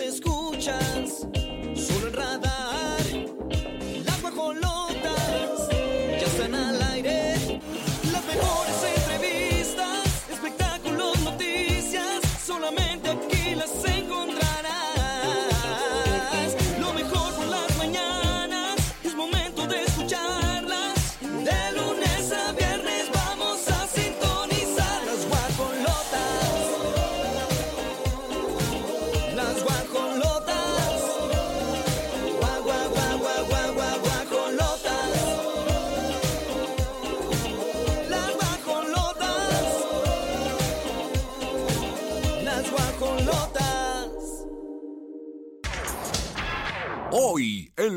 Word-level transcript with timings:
escuchas, 0.00 1.26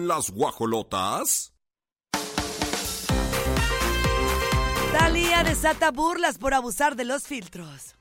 las 0.10 0.32
guajolotas. 0.32 1.54
Talía 4.92 5.44
desata 5.44 5.92
burlas 5.92 6.40
por 6.40 6.56
abusar 6.56 6.96
de 6.96 7.06
los 7.06 7.28
filtros. 7.28 7.96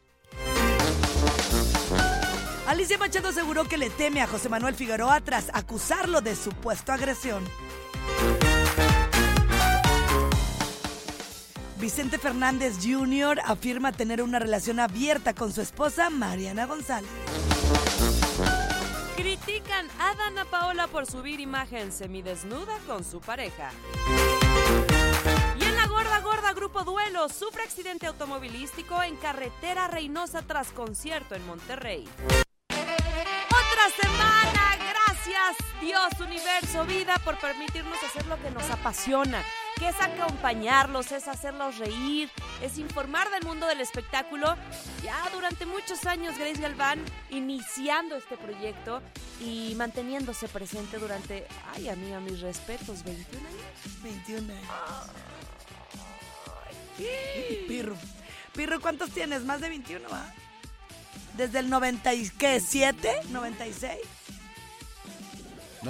Alicia 2.67 2.97
Machado 2.97 3.29
aseguró 3.29 3.65
que 3.65 3.77
le 3.77 3.91
teme 3.91 4.23
a 4.23 4.27
José 4.27 4.49
Manuel 4.49 4.75
Figueroa 4.75 5.21
tras 5.21 5.51
acusarlo 5.53 6.23
de 6.23 6.35
supuesto 6.35 6.93
agresión. 6.93 7.45
Vicente 11.79 12.19
Fernández 12.19 12.79
Jr. 12.83 13.41
afirma 13.45 13.93
tener 13.93 14.23
una 14.23 14.39
relación 14.39 14.81
abierta 14.81 15.35
con 15.35 15.53
su 15.53 15.61
esposa 15.61 16.09
Mariana 16.09 16.65
González. 16.65 17.11
Critican 19.49 19.89
a 19.99 20.15
Dana 20.15 20.45
Paola 20.45 20.89
por 20.89 21.07
subir 21.07 21.41
imagen 21.41 21.91
semidesnuda 21.91 22.77
con 22.87 23.03
su 23.03 23.19
pareja. 23.19 23.71
Y 25.59 25.65
en 25.65 25.75
la 25.75 25.87
gorda 25.87 26.21
gorda 26.21 26.53
Grupo 26.53 26.85
Duelo 26.85 27.31
sufre 27.31 27.63
accidente 27.63 28.07
automovilístico 28.07 29.03
en 29.03 29.17
carretera 29.17 29.89
Reynosa 29.89 30.43
tras 30.43 30.69
concierto 30.73 31.35
en 31.35 31.47
Monterrey. 31.47 32.07
Otra 32.69 33.89
semana, 34.03 34.77
gracias 34.77 35.57
Dios, 35.81 36.21
universo, 36.21 36.85
vida 36.85 37.15
por 37.25 37.39
permitirnos 37.39 38.03
hacer 38.03 38.27
lo 38.27 38.37
que 38.43 38.51
nos 38.51 38.69
apasiona, 38.69 39.43
que 39.79 39.89
es 39.89 40.01
acompañarlos, 40.01 41.13
es 41.13 41.29
hacerlos 41.29 41.79
reír, 41.79 42.31
es 42.63 42.79
informar 42.79 43.31
del 43.31 43.45
mundo 43.45 43.67
del 43.67 43.81
espectáculo. 43.81 44.57
Ya 45.03 45.17
durante 45.33 45.67
muchos 45.67 46.05
años 46.07 46.37
Grace 46.39 46.61
Galván 46.61 47.05
iniciando 47.31 48.17
este 48.17 48.37
proyecto 48.37 49.01
y 49.41 49.75
manteniéndose 49.77 50.49
presente 50.49 50.99
durante, 50.99 51.47
ay 51.75 51.89
amiga, 51.89 52.21
mis 52.21 52.41
respetos, 52.41 53.05
21 53.05 53.49
años. 53.49 54.03
21 54.03 54.53
años. 54.53 54.69
Pirro. 57.69 57.97
Pirro, 58.55 58.81
¿cuántos 58.81 59.11
tienes? 59.11 59.45
Más 59.45 59.61
de 59.61 59.69
21, 59.69 60.09
¿va? 60.09 60.33
Desde 61.37 61.61
el 61.61 61.71
90 61.71 62.15
y 62.15 62.31
qué, 62.31 62.59
7, 62.61 63.21
96. 63.31 63.99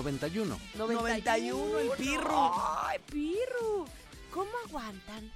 91. 0.02 0.58
91, 0.76 1.78
el 1.80 1.90
pirro. 1.90 2.52
Ay, 2.86 2.98
Pirro, 3.10 3.84
¿cómo 4.30 4.50
aguantan? 4.66 5.30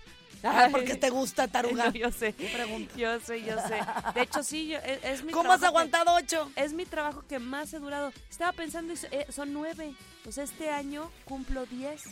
Ah, 0.44 0.68
porque 0.70 0.94
te 0.96 1.10
gusta 1.10 1.48
taruga. 1.48 1.84
No, 1.86 1.92
yo 1.92 2.10
sé. 2.12 2.32
Pregunta. 2.32 2.94
Yo 2.96 3.18
sé, 3.20 3.42
yo 3.42 3.56
sé. 3.66 3.80
De 4.14 4.22
hecho, 4.22 4.42
sí, 4.44 4.68
yo- 4.68 4.78
es, 4.78 5.02
es 5.04 5.24
mi 5.24 5.32
¿Cómo 5.32 5.50
has 5.52 5.60
que- 5.60 5.66
aguantado 5.66 6.14
8? 6.14 6.52
es 6.56 6.72
mi 6.72 6.84
trabajo 6.86 7.24
que 7.28 7.38
más 7.40 7.72
he 7.72 7.78
durado. 7.80 8.12
Estaba 8.30 8.52
pensando, 8.52 8.92
y 8.92 8.96
so- 8.96 9.08
eh, 9.10 9.26
son 9.30 9.52
nueve. 9.52 9.94
Pues 10.24 10.38
este 10.38 10.70
año 10.70 11.10
cumplo 11.24 11.66
diez. 11.66 12.02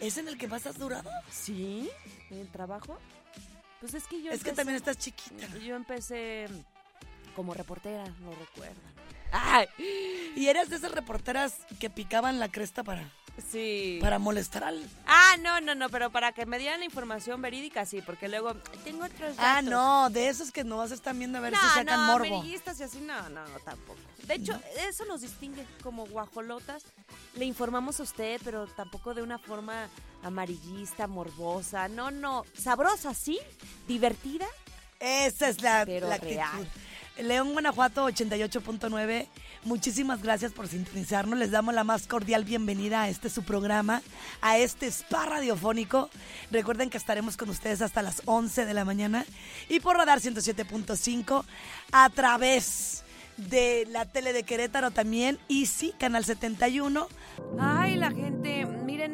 ¿Es 0.00 0.16
en 0.16 0.28
el 0.28 0.38
que 0.38 0.48
más 0.48 0.66
has 0.66 0.78
durado? 0.78 1.10
¿Sí? 1.30 1.90
¿En 2.30 2.46
trabajo? 2.48 2.98
Pues 3.80 3.92
es 3.92 4.06
que 4.06 4.22
yo 4.22 4.30
Es 4.32 4.42
que 4.42 4.52
también 4.52 4.76
estás 4.76 4.96
chiquita. 4.96 5.46
Yo 5.58 5.76
empecé 5.76 6.48
como 7.36 7.52
reportera, 7.54 8.04
lo 8.22 8.34
recuerdan. 8.34 8.90
¡Ay! 9.32 9.66
Y 10.36 10.46
eras 10.48 10.68
de 10.70 10.76
esas 10.76 10.92
reporteras 10.92 11.54
que 11.78 11.90
picaban 11.90 12.38
la 12.40 12.48
cresta 12.50 12.82
para, 12.84 13.10
Sí. 13.50 13.98
para 14.00 14.18
molestar 14.18 14.64
al... 14.64 14.82
Ah, 15.06 15.36
no, 15.40 15.60
no, 15.60 15.74
no, 15.74 15.88
pero 15.88 16.10
para 16.10 16.32
que 16.32 16.46
me 16.46 16.58
dieran 16.58 16.80
la 16.80 16.86
información 16.86 17.40
verídica, 17.42 17.84
sí, 17.86 18.02
porque 18.02 18.28
luego 18.28 18.54
tengo 18.84 19.04
otros 19.04 19.34
Ah, 19.38 19.54
datos. 19.56 19.64
no, 19.70 20.10
de 20.10 20.28
esos 20.28 20.52
que 20.52 20.62
no 20.64 20.86
se 20.86 20.94
están 20.94 21.18
viendo 21.18 21.38
a 21.38 21.40
ver 21.40 21.52
no, 21.52 21.58
si 21.60 21.66
sacan 21.78 22.06
no, 22.06 22.12
morbo. 22.12 22.44
y 22.44 22.54
así, 22.54 23.00
no, 23.00 23.28
no, 23.30 23.46
no, 23.48 23.58
tampoco. 23.60 23.98
De 24.26 24.34
hecho, 24.34 24.60
eso 24.88 25.04
nos 25.06 25.22
distingue 25.22 25.64
como 25.82 26.06
guajolotas. 26.06 26.84
Le 27.34 27.44
informamos 27.44 27.98
a 27.98 28.04
usted, 28.04 28.40
pero 28.44 28.66
tampoco 28.68 29.14
de 29.14 29.22
una 29.22 29.38
forma 29.38 29.88
amarillista, 30.22 31.06
morbosa. 31.08 31.88
No, 31.88 32.10
no, 32.10 32.44
sabrosa, 32.56 33.14
sí, 33.14 33.40
divertida. 33.88 34.46
Esa 35.00 35.48
es 35.48 35.62
la, 35.62 35.84
Pero 35.86 36.08
la 36.08 36.16
actitud. 36.16 36.34
real. 36.34 36.68
León, 37.18 37.52
Guanajuato 37.52 38.06
88.9. 38.08 39.26
Muchísimas 39.64 40.22
gracias 40.22 40.52
por 40.52 40.68
sintonizarnos. 40.68 41.38
Les 41.38 41.50
damos 41.50 41.74
la 41.74 41.84
más 41.84 42.06
cordial 42.06 42.44
bienvenida 42.44 43.02
a 43.02 43.08
este 43.08 43.28
su 43.28 43.42
programa, 43.42 44.02
a 44.40 44.56
este 44.56 44.86
spa 44.86 45.26
radiofónico. 45.26 46.08
Recuerden 46.50 46.88
que 46.88 46.96
estaremos 46.96 47.36
con 47.36 47.50
ustedes 47.50 47.82
hasta 47.82 48.02
las 48.02 48.22
11 48.24 48.64
de 48.64 48.74
la 48.74 48.84
mañana 48.84 49.26
y 49.68 49.80
por 49.80 49.96
Radar 49.96 50.20
107.5 50.20 51.44
a 51.92 52.10
través 52.10 53.04
de 53.36 53.86
la 53.90 54.04
tele 54.04 54.32
de 54.32 54.42
Querétaro 54.42 54.90
también 54.90 55.38
y 55.48 55.66
sí, 55.66 55.92
Canal 55.98 56.24
71. 56.24 57.08
Ay, 57.58 57.96
la 57.96 58.10
gente, 58.10 58.66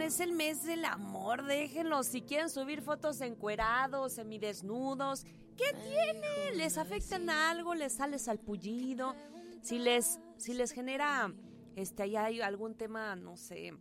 es 0.02 0.20
el 0.20 0.32
mes 0.32 0.64
del 0.64 0.84
amor, 0.84 1.44
déjenlos. 1.44 2.06
Si 2.06 2.22
quieren 2.22 2.50
subir 2.50 2.82
fotos 2.82 3.20
encuerados, 3.20 4.14
semidesnudos, 4.14 5.24
¿qué 5.56 5.72
tiene? 5.72 6.54
¿Les 6.56 6.78
afectan 6.78 7.28
algo? 7.30 7.74
¿Les 7.74 7.94
sale 7.94 8.18
salpullido? 8.18 9.14
Si 9.62 9.78
les, 9.78 10.18
si 10.36 10.54
les 10.54 10.70
genera, 10.72 11.32
este, 11.74 12.04
ahí 12.04 12.16
hay 12.16 12.40
algún 12.40 12.76
tema, 12.76 13.16
no 13.16 13.36
sé, 13.36 13.72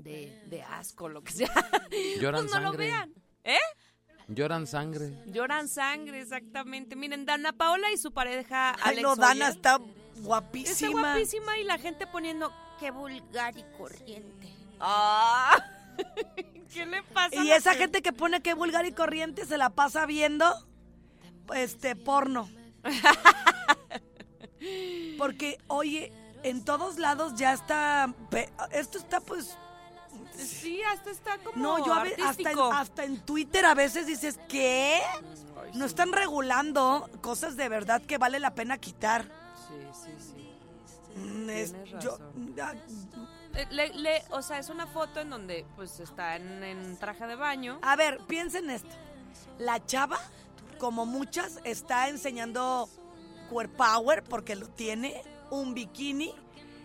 de, 0.00 0.42
de 0.46 0.62
asco, 0.62 1.08
lo 1.08 1.22
que 1.22 1.32
sea, 1.32 1.52
Lloran 2.20 2.46
pues 2.46 2.54
no 2.54 2.60
lo 2.70 2.76
vean. 2.76 3.12
¿Eh? 3.44 3.58
Lloran 4.28 4.66
sangre. 4.66 5.12
Lloran 5.26 5.68
sangre, 5.68 6.20
exactamente. 6.22 6.96
Miren, 6.96 7.26
Dana 7.26 7.52
Paola 7.52 7.90
y 7.92 7.98
su 7.98 8.12
pareja 8.12 8.70
Ay, 8.76 8.92
Alex 8.92 9.02
no, 9.02 9.16
Dana 9.16 9.46
Oyer. 9.46 9.56
está 9.56 9.74
Está 9.76 10.22
guapísima. 10.22 11.00
guapísima 11.12 11.58
y 11.58 11.64
la 11.64 11.76
gente 11.78 12.06
poniendo 12.06 12.50
qué 12.78 12.90
vulgar 12.90 13.56
y 13.58 13.64
corriente. 13.76 14.51
Ah, 14.84 15.64
¿Qué 16.72 16.86
le 16.86 17.02
pasa? 17.04 17.36
Y 17.36 17.50
esa 17.52 17.74
gente 17.74 18.02
que 18.02 18.12
pone 18.12 18.42
que 18.42 18.54
vulgar 18.54 18.84
y 18.86 18.92
corriente 18.92 19.46
se 19.46 19.56
la 19.58 19.70
pasa 19.70 20.06
viendo 20.06 20.52
este 21.54 21.94
porno. 21.96 22.48
Porque, 25.18 25.58
oye, 25.68 26.12
en 26.42 26.64
todos 26.64 26.98
lados 26.98 27.34
ya 27.36 27.52
está. 27.52 28.12
Esto 28.72 28.98
está 28.98 29.20
pues. 29.20 29.56
Sí, 30.36 30.80
hasta 30.82 31.10
está 31.10 31.38
como 31.38 31.56
No, 31.56 31.86
yo 31.86 31.92
a 31.92 32.02
ve- 32.04 32.16
hasta, 32.24 32.50
en, 32.50 32.58
hasta 32.58 33.04
en 33.04 33.20
Twitter 33.20 33.64
a 33.64 33.74
veces 33.74 34.06
dices, 34.06 34.38
¿qué? 34.48 35.00
No 35.74 35.84
están 35.84 36.12
regulando 36.12 37.08
cosas 37.20 37.56
de 37.56 37.68
verdad 37.68 38.02
que 38.02 38.18
vale 38.18 38.40
la 38.40 38.54
pena 38.54 38.78
quitar. 38.78 39.24
Sí, 39.68 39.74
sí, 40.04 40.10
sí. 40.18 40.51
Mm, 41.16 41.50
es- 41.50 41.74
yo- 42.00 42.18
ah, 42.62 42.74
Eh, 43.54 43.66
le- 43.70 43.92
le- 43.92 44.22
o 44.30 44.40
sea, 44.40 44.58
es 44.58 44.70
una 44.70 44.86
foto 44.86 45.20
en 45.20 45.28
donde 45.28 45.66
pues 45.76 46.00
está 46.00 46.36
en, 46.36 46.62
en 46.64 46.96
traje 46.96 47.26
de 47.26 47.34
baño. 47.36 47.78
A 47.82 47.96
ver, 47.96 48.18
piensen 48.26 48.70
esto. 48.70 48.88
La 49.58 49.84
chava, 49.84 50.18
como 50.78 51.04
muchas, 51.04 51.60
está 51.64 52.08
enseñando 52.08 52.88
core 53.50 53.68
power 53.68 54.24
porque 54.24 54.56
lo 54.56 54.68
tiene, 54.68 55.22
un 55.50 55.74
bikini, 55.74 56.32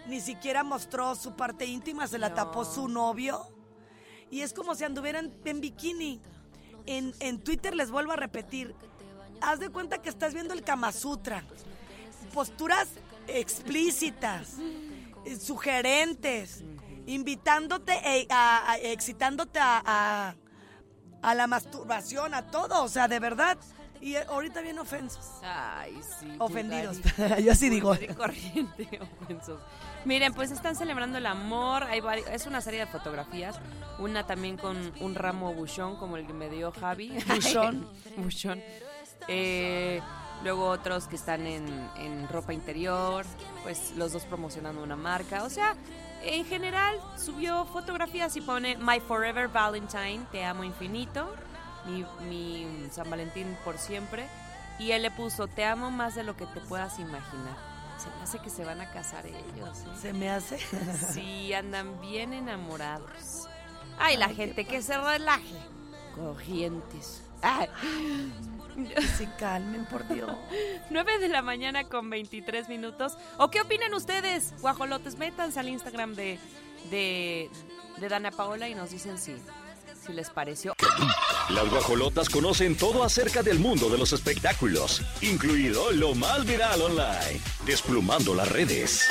ni 0.08 0.20
siquiera 0.20 0.64
mostró 0.66 1.16
su 1.16 1.36
parte 1.38 1.66
íntima, 1.66 2.06
se 2.06 2.18
la 2.18 2.30
No. 2.30 2.36
tapó 2.36 2.66
su 2.66 2.90
novio. 2.90 3.48
Y 4.30 4.42
es 4.42 4.52
como 4.54 4.76
si 4.76 4.84
anduvieran 4.84 5.34
en 5.46 5.62
bikini. 5.62 6.20
En, 6.86 7.14
en 7.22 7.40
Twitter 7.42 7.74
les 7.76 7.92
vuelvo 7.92 8.12
a 8.12 8.18
repetir, 8.18 8.76
haz 9.40 9.60
de 9.62 9.70
cuenta 9.70 10.02
que 10.02 10.10
estás 10.10 10.34
viendo 10.34 10.54
el 10.54 10.64
Kama 10.64 10.92
Sutra. 10.92 11.44
Posturas 12.34 12.90
explícitas, 13.28 14.56
sugerentes, 15.40 16.64
invitándote, 17.06 17.94
eh, 18.06 18.28
a- 18.30 18.72
a- 18.72 18.78
excitándote 18.78 19.60
a, 19.62 20.36
la 21.24 21.48
masturbación, 21.48 22.34
a 22.34 22.48
todo. 22.48 22.84
O 22.84 22.88
sea, 22.88 23.08
de 23.08 23.20
verdad, 23.20 23.58
Y 24.00 24.14
eh, 24.16 24.24
ahorita 24.30 24.62
bien 24.62 24.78
ofensos. 24.78 25.26
Ay, 25.42 26.00
sí. 26.20 26.28
Ofendidos. 26.38 27.00
Yo 27.44 27.52
así 27.52 27.68
digo. 27.68 27.96
corriente, 28.16 28.88
ofensos. 29.24 29.60
Miren, 30.06 30.34
pues 30.36 30.52
están 30.52 30.76
celebrando 30.76 31.18
el 31.18 31.26
amor. 31.26 31.84
Hay 31.84 32.00
es 32.32 32.46
una 32.46 32.62
serie 32.62 32.82
de 32.82 32.86
fotografías. 32.86 33.60
Una 33.98 34.28
también 34.28 34.56
con 34.58 34.94
un 35.00 35.16
ramo 35.16 35.52
buchón, 35.56 35.96
como 35.98 36.16
el 36.16 36.28
que 36.28 36.34
me 36.34 36.48
dio 36.48 36.72
Javi. 36.72 37.18
Buchón. 37.28 37.90
buchón. 38.18 38.62
Eh, 39.28 40.00
luego 40.44 40.70
otros 40.70 41.08
que 41.08 41.16
están 41.16 41.46
en, 41.48 41.68
en 41.98 42.28
ropa 42.30 42.54
interior. 42.54 43.26
Pues 43.64 43.94
los 43.96 44.14
dos 44.14 44.24
promocionando 44.26 44.84
una 44.84 44.96
marca. 44.96 45.44
O 45.44 45.50
sea, 45.50 45.76
en 46.24 46.46
general 46.46 47.00
subió 47.18 47.66
fotografías 47.66 48.36
y 48.36 48.42
pone 48.42 48.78
My 48.78 49.00
Forever 49.00 49.48
Valentine, 49.48 50.26
te 50.32 50.44
amo 50.46 50.64
infinito. 50.64 51.34
Mi, 51.86 52.06
mi 52.28 52.88
San 52.92 53.10
Valentín 53.10 53.58
por 53.64 53.78
siempre. 53.78 54.28
Y 54.80 54.92
él 54.92 55.02
le 55.02 55.12
puso, 55.12 55.48
te 55.48 55.66
amo 55.66 55.90
más 55.90 56.16
de 56.16 56.24
lo 56.24 56.36
que 56.36 56.46
te 56.46 56.60
puedas 56.62 57.00
imaginar. 57.00 57.58
Se 57.98 58.10
me 58.10 58.22
hace 58.24 58.40
que 58.40 58.50
se 58.52 58.64
van 58.64 58.80
a 58.80 58.92
casar 58.92 59.26
ellos. 59.26 59.80
¿eh? 59.80 59.98
Se 60.00 60.14
me 60.14 60.30
hace. 60.30 60.60
Sí, 61.14 61.52
andan 61.54 62.00
bien 62.00 62.32
enamorados. 62.34 63.48
Ay, 63.98 64.18
la 64.18 64.28
Ay, 64.28 64.36
gente 64.36 64.66
que 64.66 64.82
se 64.84 64.96
relaje. 64.98 65.56
Corrientes. 66.16 67.24
Ay. 67.42 67.68
Sí, 69.18 69.28
calmen, 69.38 69.86
por 69.86 70.08
Dios. 70.08 70.32
9 70.90 71.20
de 71.20 71.28
la 71.28 71.42
mañana 71.42 71.86
con 71.86 72.10
23 72.10 72.70
minutos. 72.70 73.14
¿O 73.38 73.50
qué 73.50 73.62
opinan 73.62 73.94
ustedes? 73.94 74.54
Guajolotes, 74.62 75.18
métanse 75.18 75.60
al 75.60 75.70
Instagram 75.70 76.14
de, 76.16 76.40
de, 76.90 77.50
de 77.98 78.10
Dana 78.10 78.32
Paola 78.32 78.70
y 78.70 78.76
nos 78.76 78.92
dicen 78.92 79.18
si, 79.18 79.36
si 80.06 80.14
les 80.14 80.30
pareció. 80.30 80.74
Las 81.50 81.70
guajolotas 81.70 82.30
conocen 82.30 82.76
todo 82.76 83.04
acerca 83.04 83.42
del 83.42 83.60
mundo 83.60 83.90
de 83.90 83.98
los 83.98 84.14
espectáculos, 84.14 85.02
incluido 85.22 85.92
lo 85.92 86.14
más 86.14 86.46
viral 86.46 86.82
online, 86.82 87.40
desplumando 87.66 88.36
las 88.36 88.50
redes. 88.50 89.08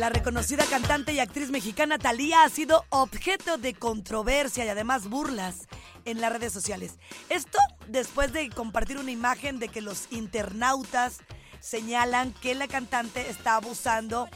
La 0.00 0.08
reconocida 0.08 0.64
cantante 0.64 1.12
y 1.12 1.20
actriz 1.20 1.50
mexicana 1.50 1.98
Thalía 1.98 2.42
ha 2.42 2.48
sido 2.48 2.86
objeto 2.88 3.58
de 3.58 3.74
controversia 3.74 4.64
y 4.64 4.68
además 4.70 5.10
burlas 5.10 5.68
en 6.06 6.22
las 6.22 6.32
redes 6.32 6.54
sociales. 6.54 6.94
Esto 7.28 7.58
después 7.86 8.32
de 8.32 8.48
compartir 8.48 8.96
una 8.96 9.10
imagen 9.10 9.58
de 9.58 9.68
que 9.68 9.82
los 9.82 10.06
internautas 10.10 11.18
señalan 11.60 12.32
que 12.32 12.54
la 12.54 12.66
cantante 12.66 13.28
está 13.28 13.56
abusando, 13.56 14.26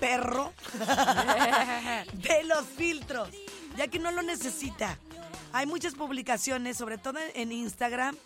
perro, 0.00 0.54
de 2.14 2.44
los 2.44 2.64
filtros, 2.64 3.28
ya 3.76 3.88
que 3.88 3.98
no 3.98 4.12
lo 4.12 4.22
necesita. 4.22 4.96
Hay 5.52 5.66
muchas 5.66 5.96
publicaciones, 5.96 6.78
sobre 6.78 6.96
todo 6.96 7.18
en 7.34 7.52
Instagram, 7.52 8.16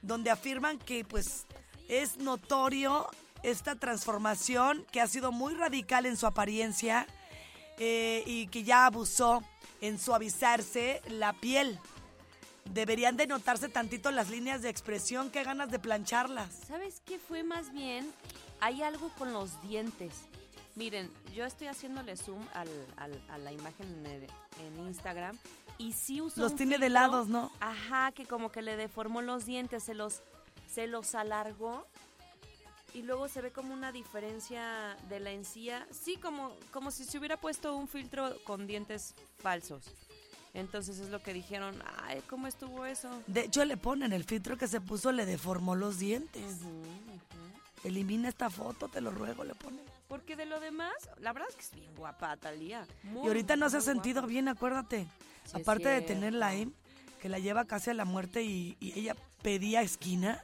donde 0.00 0.30
afirman 0.30 0.78
que 0.78 1.04
pues 1.04 1.44
es 1.90 2.16
notorio 2.16 3.06
esta 3.42 3.76
transformación 3.76 4.84
que 4.92 5.00
ha 5.00 5.06
sido 5.06 5.32
muy 5.32 5.54
radical 5.54 6.06
en 6.06 6.16
su 6.16 6.26
apariencia 6.26 7.06
eh, 7.78 8.22
y 8.26 8.48
que 8.48 8.64
ya 8.64 8.86
abusó 8.86 9.42
en 9.80 9.98
suavizarse 9.98 11.00
la 11.08 11.32
piel. 11.34 11.78
Deberían 12.64 13.16
de 13.16 13.26
notarse 13.26 13.68
tantito 13.68 14.10
las 14.10 14.28
líneas 14.28 14.60
de 14.62 14.68
expresión, 14.68 15.30
qué 15.30 15.42
ganas 15.42 15.70
de 15.70 15.78
plancharlas. 15.78 16.48
¿Sabes 16.66 17.00
qué 17.06 17.18
fue 17.18 17.42
más 17.42 17.72
bien? 17.72 18.10
Hay 18.60 18.82
algo 18.82 19.10
con 19.16 19.32
los 19.32 19.62
dientes. 19.62 20.12
Miren, 20.74 21.10
yo 21.34 21.44
estoy 21.44 21.66
haciéndole 21.68 22.16
zoom 22.16 22.44
al, 22.54 22.68
al- 22.96 23.22
a 23.30 23.38
la 23.38 23.52
imagen 23.52 24.04
en, 24.06 24.86
Instagram 24.86 25.36
y 25.76 25.92
sí 25.92 26.20
usó 26.20 26.40
Los 26.40 26.52
un 26.52 26.56
tiene 26.58 26.72
de 26.78 26.86
filtro, 26.86 27.00
lados, 27.00 27.28
¿no? 27.28 27.50
Ajá, 27.60 28.12
que 28.12 28.26
como 28.26 28.50
que 28.52 28.62
le 28.62 28.76
deformó 28.76 29.22
los 29.22 29.44
dientes, 29.46 29.82
se 29.84 29.94
los, 29.94 30.22
se 30.72 30.86
los 30.86 31.14
alargó 31.14 31.86
y 32.94 33.02
luego 33.02 33.28
se 33.28 33.40
ve 33.42 33.50
como 33.50 33.74
una 33.74 33.92
diferencia 33.92 34.96
de 35.08 35.20
la 35.20 35.30
encía. 35.30 35.86
Sí, 35.90 36.16
como, 36.16 36.54
como 36.72 36.90
si 36.90 37.04
se 37.04 37.18
hubiera 37.18 37.36
puesto 37.36 37.76
un 37.76 37.88
filtro 37.88 38.36
con 38.44 38.66
dientes 38.66 39.14
falsos. 39.38 39.84
Entonces 40.54 40.98
es 40.98 41.10
lo 41.10 41.22
que 41.22 41.32
dijeron, 41.32 41.80
ay, 42.04 42.22
¿cómo 42.28 42.46
estuvo 42.46 42.86
eso? 42.86 43.10
De 43.26 43.42
hecho, 43.42 43.64
le 43.64 43.76
ponen 43.76 44.12
el 44.12 44.24
filtro 44.24 44.56
que 44.56 44.66
se 44.66 44.80
puso, 44.80 45.12
le 45.12 45.26
deformó 45.26 45.74
los 45.76 45.98
dientes. 45.98 46.56
Elimina 47.84 48.28
esta 48.28 48.50
foto, 48.50 48.88
te 48.88 49.00
lo 49.00 49.10
ruego, 49.10 49.44
le 49.44 49.54
ponen. 49.54 49.80
Porque 50.08 50.36
de 50.36 50.46
lo 50.46 50.58
demás, 50.58 50.94
la 51.20 51.32
verdad 51.32 51.48
es 51.50 51.54
que 51.54 51.62
es 51.62 51.74
bien 51.74 51.94
guapa, 51.94 52.36
Talía. 52.38 52.86
Y 53.22 53.26
ahorita 53.26 53.56
no 53.56 53.68
se 53.68 53.76
ha 53.76 53.80
sentido 53.82 54.26
bien, 54.26 54.48
acuérdate. 54.48 55.06
Sí, 55.44 55.60
Aparte 55.60 55.88
de 55.88 56.00
tener 56.00 56.32
la. 56.32 56.54
M, 56.54 56.72
que 57.20 57.28
la 57.28 57.38
lleva 57.38 57.64
casi 57.66 57.90
a 57.90 57.94
la 57.94 58.04
muerte 58.04 58.42
y, 58.42 58.76
y 58.80 58.98
ella 58.98 59.14
pedía 59.42 59.82
esquina. 59.82 60.42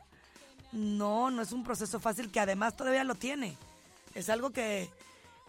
No, 0.75 1.31
no 1.31 1.41
es 1.43 1.53
un 1.53 1.65
proceso 1.65 2.01
fácil 2.01 2.31
que 2.31 2.41
además 2.41 2.77
todavía 2.77 3.05
lo 3.05 3.15
tiene. 3.15 3.57
Es 4.15 4.29
algo 4.29 4.51
que, 4.51 4.91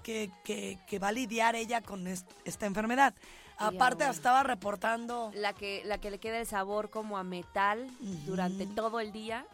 que, 0.04 0.32
que- 0.44 0.80
que 0.88 1.00
va 1.00 1.10
a 1.10 1.12
lidiar 1.12 1.56
ella 1.56 1.82
con 1.82 2.08
est- 2.08 2.30
esta 2.46 2.66
enfermedad. 2.66 3.14
Aparte 3.58 4.04
bueno. 4.04 4.12
estaba 4.12 4.44
reportando... 4.44 5.32
La 5.36 5.54
que, 5.54 5.82
la 5.86 5.98
que 5.98 6.12
le 6.12 6.20
queda 6.20 6.40
el 6.40 6.46
sabor 6.48 6.90
como 6.90 7.18
a 7.18 7.24
metal 7.24 7.90
durante 8.26 8.66
todo 8.66 9.00
el 9.00 9.12
día 9.12 9.46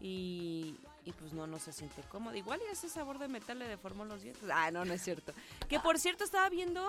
y, 0.00 0.76
y 1.04 1.12
pues 1.12 1.32
no, 1.32 1.46
no 1.46 1.58
se 1.58 1.72
siente 1.72 2.02
cómodo. 2.10 2.34
Igual 2.36 2.60
y 2.68 2.72
ese 2.72 2.88
sabor 2.88 3.18
de 3.18 3.28
metal 3.28 3.58
le 3.58 3.66
deformó 3.68 4.04
los 4.04 4.22
dientes. 4.22 4.48
Ah, 4.52 4.70
no, 4.70 4.84
no 4.84 4.92
es 4.94 5.02
cierto. 5.02 5.32
Que 5.68 5.80
por 5.80 5.98
cierto 5.98 6.24
estaba 6.24 6.48
viendo, 6.48 6.88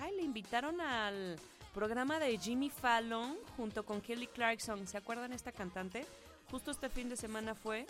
ay, 0.00 0.14
le 0.16 0.22
invitaron 0.22 0.80
al 0.80 1.38
programa 1.74 2.18
de 2.18 2.36
Jimmy 2.38 2.70
Fallon 2.70 3.36
junto 3.56 3.84
con 3.84 4.00
Kelly 4.00 4.26
Clarkson. 4.26 4.86
¿Se 4.86 4.96
acuerdan 4.98 5.32
esta 5.32 5.52
cantante? 5.52 6.06
Justo 6.50 6.70
este 6.70 6.88
fin 6.88 7.08
de 7.08 7.16
semana 7.16 7.54
fue 7.54 7.86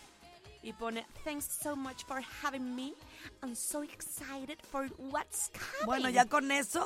y 0.62 0.72
pone 0.72 1.06
Thanks 1.24 1.46
so 1.62 1.76
much 1.76 2.04
for 2.04 2.20
having 2.42 2.74
me. 2.74 2.94
I'm 3.42 3.54
so 3.54 3.82
excited 3.82 4.58
for 4.70 4.88
what's 4.98 5.50
coming. 5.50 5.86
Bueno, 5.86 6.08
ya 6.10 6.24
con 6.24 6.50
eso, 6.50 6.84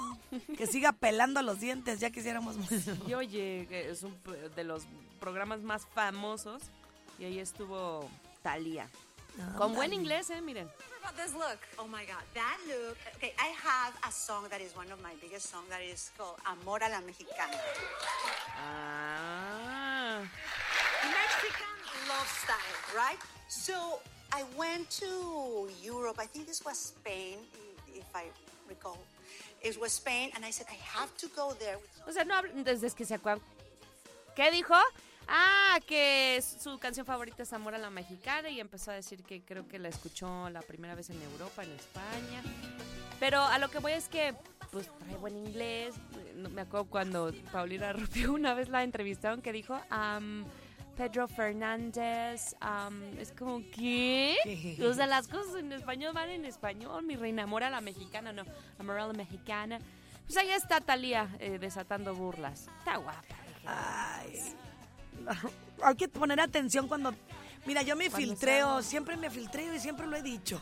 que 0.56 0.66
siga 0.66 0.92
pelando 0.92 1.42
los 1.42 1.60
dientes, 1.60 2.00
ya 2.00 2.10
quisiéramos... 2.10 2.56
Y 3.06 3.14
oye, 3.14 3.66
es 3.90 4.02
un 4.02 4.14
de 4.54 4.64
los 4.64 4.84
programas 5.20 5.62
más 5.62 5.86
famosos. 5.94 6.62
Y 7.18 7.24
ahí 7.24 7.38
estuvo 7.38 8.08
Thalía. 8.42 8.88
Con 9.56 9.74
buen 9.74 9.92
inglés, 9.92 10.28
¿eh? 10.30 10.42
Miren. 10.42 10.68
about 11.02 11.16
this 11.16 11.34
look? 11.34 11.58
Oh 11.78 11.88
my 11.88 12.04
God, 12.04 12.22
that 12.34 12.58
look. 12.68 12.96
Okay, 13.16 13.32
I 13.38 13.48
have 13.58 13.94
a 14.06 14.12
song 14.12 14.44
that 14.50 14.60
is 14.60 14.76
one 14.76 14.90
of 14.92 15.02
my 15.02 15.14
biggest 15.20 15.50
songs 15.50 15.68
that 15.70 15.82
is 15.82 16.10
called 16.16 16.36
Amor 16.46 16.78
a 16.78 16.88
la 16.90 17.00
Mexicana. 17.00 17.58
Ah. 18.58 19.51
Right? 23.02 23.18
So 23.48 23.74
I 24.32 24.44
went 24.56 24.88
to 25.00 25.68
Europe. 25.82 26.18
I 26.18 26.26
think 26.26 26.46
this 26.46 26.62
was 26.64 26.78
Spain, 26.78 27.38
if 27.94 28.06
I 28.14 28.24
recall. 28.68 28.98
It 29.62 29.78
was 29.80 29.92
Spain, 29.92 30.30
and 30.34 30.44
I 30.44 30.50
said, 30.52 30.66
I 30.70 30.78
have 30.98 31.10
to 31.18 31.28
go 31.36 31.54
there. 31.58 31.78
O 32.08 32.12
sea, 32.12 32.24
no 32.24 32.34
habl- 32.34 32.64
desde 32.64 32.90
que 32.94 33.04
se 33.04 33.14
acuerda. 33.14 33.42
¿Qué 34.34 34.50
dijo? 34.50 34.74
Ah, 35.28 35.78
que 35.86 36.42
su 36.42 36.78
canción 36.78 37.06
favorita 37.06 37.44
es 37.44 37.52
Amor 37.52 37.74
a 37.74 37.78
la 37.78 37.90
Mexicana 37.90 38.48
y 38.50 38.58
empezó 38.58 38.90
a 38.90 38.94
decir 38.94 39.22
que 39.22 39.40
creo 39.42 39.68
que 39.68 39.78
la 39.78 39.88
escuchó 39.88 40.50
la 40.50 40.62
primera 40.62 40.94
vez 40.96 41.10
en 41.10 41.22
Europa, 41.22 41.62
en 41.62 41.70
España. 41.72 42.42
Pero 43.20 43.40
a 43.40 43.58
lo 43.58 43.70
que 43.70 43.78
voy 43.78 43.92
es 43.92 44.08
que, 44.08 44.34
pues, 44.72 44.88
trae 44.98 45.14
buen 45.16 45.36
inglés. 45.36 45.94
Me 46.34 46.62
acuerdo 46.62 46.86
cuando 46.86 47.32
Paulina 47.52 47.92
Rubio 47.92 48.32
una 48.32 48.52
vez 48.54 48.68
la 48.68 48.82
entrevistaron 48.82 49.42
que 49.42 49.52
dijo, 49.52 49.80
am, 49.90 50.44
Pedro 50.96 51.28
Fernández, 51.28 52.54
am, 52.60 53.02
es 53.18 53.32
como, 53.32 53.62
¿qué? 53.74 54.36
O 54.86 54.92
sea, 54.94 55.06
las 55.06 55.28
cosas 55.28 55.56
en 55.56 55.72
español 55.72 56.12
van 56.14 56.28
en 56.30 56.44
español, 56.44 57.04
mi 57.04 57.16
reina, 57.16 57.44
amor 57.44 57.64
a 57.64 57.70
la 57.70 57.80
mexicana, 57.80 58.32
no, 58.32 58.44
amor 58.78 58.98
a 58.98 59.06
la 59.06 59.12
mexicana. 59.12 59.78
Pues 60.26 60.36
ahí 60.36 60.50
está 60.50 60.80
Talía 60.80 61.26
desatando 61.60 62.14
burlas. 62.14 62.68
Está 62.78 62.96
guapa. 62.96 63.36
Ay, 63.66 64.54
hay 65.82 65.96
que 65.96 66.08
poner 66.08 66.40
atención 66.40 66.88
cuando... 66.88 67.14
Mira, 67.64 67.82
yo 67.82 67.94
me 67.94 68.10
Cuando 68.10 68.26
filtreo, 68.26 68.82
siempre 68.82 69.16
me 69.16 69.30
filtreo 69.30 69.72
y 69.72 69.78
siempre 69.78 70.06
lo 70.08 70.16
he 70.16 70.22
dicho. 70.22 70.60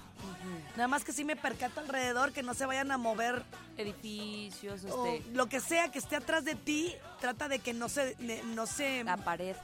Nada 0.76 0.86
más 0.86 1.02
que 1.02 1.12
sí 1.12 1.24
me 1.24 1.34
percato 1.34 1.80
alrededor, 1.80 2.32
que 2.32 2.42
no 2.42 2.52
se 2.52 2.66
vayan 2.66 2.90
a 2.90 2.98
mover 2.98 3.42
Edificios, 3.78 4.84
o 4.84 5.06
este, 5.06 5.30
lo 5.30 5.46
que 5.46 5.60
sea 5.60 5.90
que 5.90 5.98
esté 5.98 6.16
atrás 6.16 6.44
de 6.44 6.54
ti, 6.54 6.94
trata 7.18 7.48
de 7.48 7.58
que 7.58 7.72
no 7.72 7.88
se... 7.88 8.16
No 8.54 8.66
se 8.66 9.02
la 9.04 9.16
pared. 9.16 9.56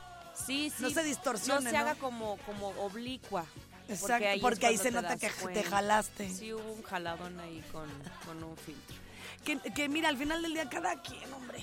Sí, 0.44 0.70
sí. 0.76 0.82
No 0.82 0.90
se 0.90 1.02
distorsione, 1.02 1.64
No 1.64 1.70
se 1.70 1.76
¿no? 1.76 1.82
haga 1.82 1.94
como, 1.96 2.36
como 2.38 2.68
oblicua. 2.84 3.44
Exacto, 3.88 4.26
porque 4.40 4.66
ahí 4.66 4.76
se 4.76 4.90
nota 4.90 5.16
que 5.16 5.30
te 5.30 5.62
jalaste. 5.62 6.28
Sí, 6.30 6.52
hubo 6.52 6.72
un 6.72 6.82
jaladón 6.82 7.38
ahí 7.40 7.62
con, 7.72 7.88
con 8.26 8.42
un 8.42 8.56
filtro. 8.56 8.96
Que, 9.44 9.58
que 9.72 9.88
mira, 9.88 10.08
al 10.08 10.16
final 10.16 10.42
del 10.42 10.54
día 10.54 10.68
cada 10.68 11.00
quien, 11.00 11.32
hombre. 11.32 11.62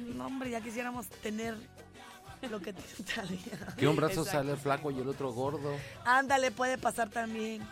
No, 0.00 0.26
hombre, 0.26 0.50
ya 0.50 0.60
quisiéramos 0.60 1.06
tener 1.08 1.56
lo 2.50 2.60
que 2.60 2.72
tiene 2.72 2.88
Talía. 3.14 3.74
Que 3.76 3.86
un 3.86 3.96
brazo 3.96 4.20
Exacto. 4.22 4.30
sale 4.48 4.56
flaco 4.56 4.90
y 4.90 4.98
el 5.00 5.08
otro 5.08 5.32
gordo. 5.32 5.76
Ándale, 6.04 6.50
puede 6.50 6.78
pasar 6.78 7.08
también. 7.08 7.66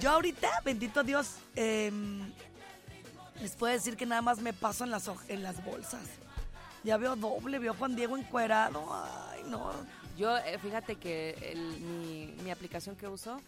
Yo 0.00 0.10
ahorita, 0.12 0.48
bendito 0.64 1.02
Dios, 1.02 1.36
eh, 1.56 1.90
les 3.40 3.56
puedo 3.56 3.72
decir 3.72 3.96
que 3.96 4.06
nada 4.06 4.22
más 4.22 4.38
me 4.38 4.52
paso 4.52 4.84
en 4.84 4.90
las, 4.90 5.10
en 5.28 5.42
las 5.42 5.64
bolsas. 5.64 6.02
Ya 6.84 6.96
veo 6.96 7.16
doble, 7.16 7.58
veo 7.58 7.72
a 7.72 7.76
Juan 7.76 7.96
Diego 7.96 8.16
encuerado. 8.16 8.86
Ay, 9.30 9.42
no. 9.46 9.72
Yo, 10.16 10.36
eh, 10.38 10.58
fíjate 10.58 10.96
que 10.96 11.30
el- 11.52 11.80
mi, 11.80 12.34
mi 12.42 12.50
aplicación 12.50 12.96
que 12.96 13.06
uso, 13.08 13.40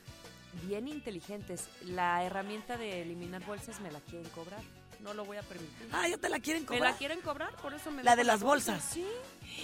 bien 0.64 0.88
inteligentes. 0.88 1.68
La 1.84 2.22
herramienta 2.24 2.76
de 2.76 3.02
eliminar 3.02 3.44
bolsas 3.44 3.80
me 3.80 3.90
la 3.90 4.00
quieren 4.00 4.28
cobrar. 4.30 4.60
No 5.00 5.14
lo 5.14 5.24
voy 5.24 5.38
a 5.38 5.42
permitir. 5.42 5.88
Ah, 5.92 6.06
ya 6.08 6.18
te 6.18 6.28
la 6.28 6.38
quieren 6.40 6.62
¿Me 6.62 6.68
cobrar. 6.68 6.90
la 6.92 6.96
quieren 6.98 7.20
cobrar? 7.22 7.56
Por 7.56 7.72
eso 7.72 7.90
me 7.90 8.02
La 8.04 8.16
de 8.16 8.24
las 8.24 8.42
bolsa. 8.42 8.72
bolsas. 8.72 8.92
Sí, 8.92 9.06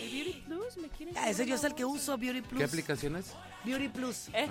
el 0.01 0.11
Beauty 0.11 0.43
Plus 0.47 0.77
me 0.79 0.89
quieren 0.89 1.17
Ah, 1.19 1.29
ese 1.29 1.45
yo 1.45 1.57
es 1.57 1.65
el 1.65 1.75
que 1.75 1.85
uso, 1.85 2.17
Beauty 2.17 2.41
Plus. 2.41 2.59
¿Qué 2.59 2.65
aplicación 2.65 3.17
es? 3.17 3.33
Beauty 3.63 3.89
Plus. 3.89 4.29
¿Eh? 4.33 4.49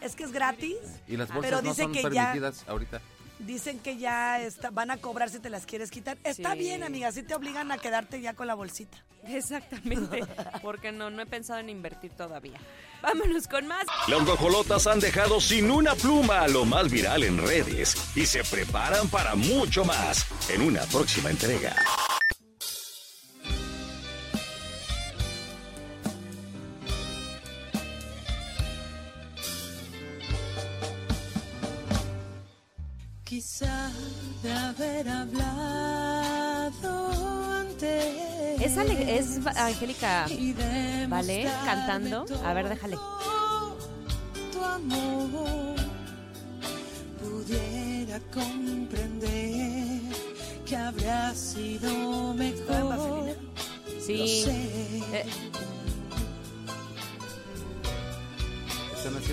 Es 0.00 0.16
que 0.16 0.24
es 0.24 0.32
gratis. 0.32 0.76
Y 1.06 1.16
las 1.16 1.28
Pero 1.28 1.40
bolsas 1.40 1.62
no 1.62 1.70
dice 1.70 1.82
son 1.84 1.92
que 1.92 2.02
ya- 2.02 2.08
permitidas 2.24 2.64
ahorita. 2.68 3.00
Dicen 3.40 3.78
que 3.80 3.96
ya 3.96 4.40
está, 4.40 4.70
van 4.70 4.90
a 4.90 4.96
cobrar 4.96 5.28
si 5.28 5.40
te 5.40 5.50
las 5.50 5.66
quieres 5.66 5.90
quitar. 5.90 6.16
Está 6.24 6.52
Sí. 6.52 6.58
bien, 6.58 6.82
amiga, 6.84 7.10
si 7.12 7.22
te 7.22 7.34
obligan 7.34 7.72
a 7.72 7.78
quedarte 7.78 8.20
ya 8.20 8.34
con 8.34 8.46
la 8.46 8.54
bolsita. 8.54 8.96
Exactamente. 9.26 10.20
Porque 10.62 10.92
no, 10.92 11.10
no 11.10 11.22
he 11.22 11.26
pensado 11.26 11.58
en 11.58 11.68
invertir 11.68 12.12
todavía. 12.12 12.58
Vámonos 13.02 13.46
con 13.48 13.66
más. 13.66 13.84
Las 14.08 14.24
guajolotas 14.24 14.86
han 14.86 15.00
dejado 15.00 15.40
sin 15.40 15.70
una 15.70 15.94
pluma 15.94 16.40
a 16.42 16.48
lo 16.48 16.64
más 16.64 16.90
viral 16.90 17.24
en 17.24 17.38
redes 17.38 17.96
y 18.16 18.24
se 18.24 18.44
preparan 18.44 19.08
para 19.08 19.34
mucho 19.34 19.84
más 19.84 20.26
en 20.48 20.62
una 20.62 20.82
próxima 20.82 21.30
entrega. 21.30 21.74
Haber 34.76 35.08
hablado 35.08 36.72
antes. 37.60 38.60
Es, 38.60 38.76
Ale- 38.78 39.16
es 39.18 39.38
Angélica, 39.56 40.26
¿vale? 41.08 41.48
Cantando. 41.64 42.24
A 42.44 42.52
ver, 42.54 42.68
déjale. 42.68 42.96
Tu 44.52 44.64
amor 44.64 45.76
pudiera 47.20 48.18
comprender 48.32 50.00
que 50.66 50.76
habría 50.76 51.34
sido 51.34 52.34
mejor. 52.34 53.36
Sí. 54.00 54.44
Eh, 55.12 55.24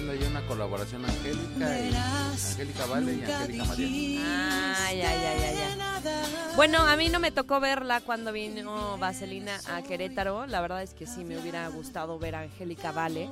haciendo 0.02 0.14
ahí 0.14 0.32
una 0.32 0.42
colaboración 0.48 1.06
Angélica, 1.06 1.80
y, 1.80 1.94
Angélica 1.94 2.86
Vale 2.88 3.14
y 3.14 3.24
Angélica 3.24 3.66
María. 3.66 4.22
Ah, 4.26 4.94
ya, 4.94 5.14
ya, 5.14 5.38
ya, 5.38 5.52
ya. 5.54 5.76
nada. 5.76 6.54
Bueno, 6.56 6.80
a 6.80 6.96
mí 6.96 7.10
no 7.10 7.20
me 7.20 7.32
tocó 7.32 7.60
verla 7.60 8.02
cuando 8.02 8.32
vino 8.32 8.98
Vaselina 8.98 9.60
a 9.70 9.82
Querétaro. 9.84 10.48
La 10.48 10.62
verdad 10.62 10.82
es 10.82 10.94
que 10.94 11.06
sí 11.06 11.24
me 11.24 11.38
hubiera 11.38 11.68
gustado 11.70 12.18
ver 12.20 12.36
a 12.36 12.42
Angélica 12.42 12.92
Vale. 12.92 13.30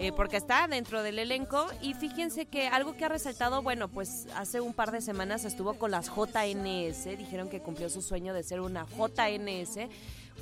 eh, 0.00 0.12
porque 0.12 0.36
está 0.36 0.66
dentro 0.66 1.02
del 1.02 1.18
elenco. 1.18 1.66
Y 1.80 1.94
fíjense 1.94 2.46
que 2.46 2.66
algo 2.66 2.94
que 2.94 3.04
ha 3.04 3.08
resaltado, 3.08 3.62
bueno, 3.62 3.88
pues 3.88 4.26
hace 4.34 4.60
un 4.60 4.74
par 4.74 4.90
de 4.90 5.00
semanas 5.00 5.44
estuvo 5.44 5.74
con 5.74 5.90
las 5.90 6.08
JNS. 6.08 7.18
Dijeron 7.18 7.48
que 7.48 7.60
cumplió 7.60 7.88
su 7.88 8.02
sueño 8.02 8.34
de 8.34 8.42
ser 8.42 8.60
una 8.60 8.84
JNS. 8.86 9.88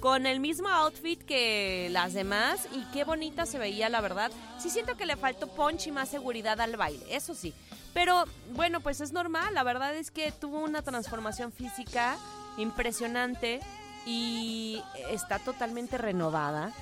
Con 0.00 0.26
el 0.26 0.38
mismo 0.40 0.68
outfit 0.68 1.20
que 1.22 1.88
las 1.90 2.12
demás. 2.12 2.68
Y 2.72 2.84
qué 2.92 3.04
bonita 3.04 3.46
se 3.46 3.58
veía, 3.58 3.88
la 3.88 4.00
verdad. 4.00 4.30
Sí 4.58 4.70
siento 4.70 4.96
que 4.96 5.06
le 5.06 5.16
faltó 5.16 5.48
punch 5.48 5.88
y 5.88 5.92
más 5.92 6.08
seguridad 6.08 6.60
al 6.60 6.76
baile. 6.76 7.04
Eso 7.10 7.34
sí. 7.34 7.54
Pero 7.94 8.24
bueno, 8.54 8.80
pues 8.80 9.00
es 9.00 9.12
normal. 9.12 9.54
La 9.54 9.64
verdad 9.64 9.94
es 9.96 10.10
que 10.10 10.30
tuvo 10.32 10.60
una 10.60 10.82
transformación 10.82 11.52
física 11.52 12.16
impresionante 12.56 13.60
y 14.06 14.82
está 15.10 15.38
totalmente 15.38 15.98
renovada. 15.98 16.72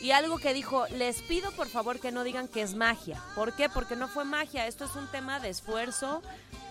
Y 0.00 0.12
algo 0.12 0.38
que 0.38 0.54
dijo, 0.54 0.86
les 0.88 1.20
pido 1.22 1.50
por 1.52 1.68
favor 1.68 2.00
que 2.00 2.10
no 2.10 2.24
digan 2.24 2.48
que 2.48 2.62
es 2.62 2.74
magia. 2.74 3.22
¿Por 3.34 3.52
qué? 3.52 3.68
Porque 3.68 3.96
no 3.96 4.08
fue 4.08 4.24
magia. 4.24 4.66
Esto 4.66 4.86
es 4.86 4.96
un 4.96 5.06
tema 5.08 5.40
de 5.40 5.50
esfuerzo, 5.50 6.22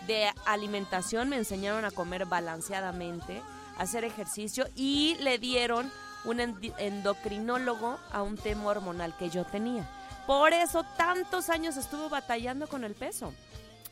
de 0.08 0.32
alimentación. 0.46 1.30
Me 1.30 1.38
enseñaron 1.38 1.86
a 1.86 1.92
comer 1.92 2.26
balanceadamente, 2.26 3.44
hacer 3.80 4.04
ejercicio 4.04 4.68
y 4.76 5.16
le 5.22 5.40
dieron 5.40 5.92
un 6.26 6.40
endocrinólogo 6.78 7.98
a 8.12 8.22
un 8.22 8.38
tema 8.38 8.66
hormonal 8.66 9.16
que 9.18 9.30
yo 9.30 9.46
tenía. 9.46 9.90
Por 10.28 10.54
eso 10.54 10.84
tantos 10.98 11.50
años 11.50 11.78
estuvo 11.78 12.10
batallando 12.10 12.68
con 12.68 12.84
el 12.84 12.94
peso. 12.94 13.34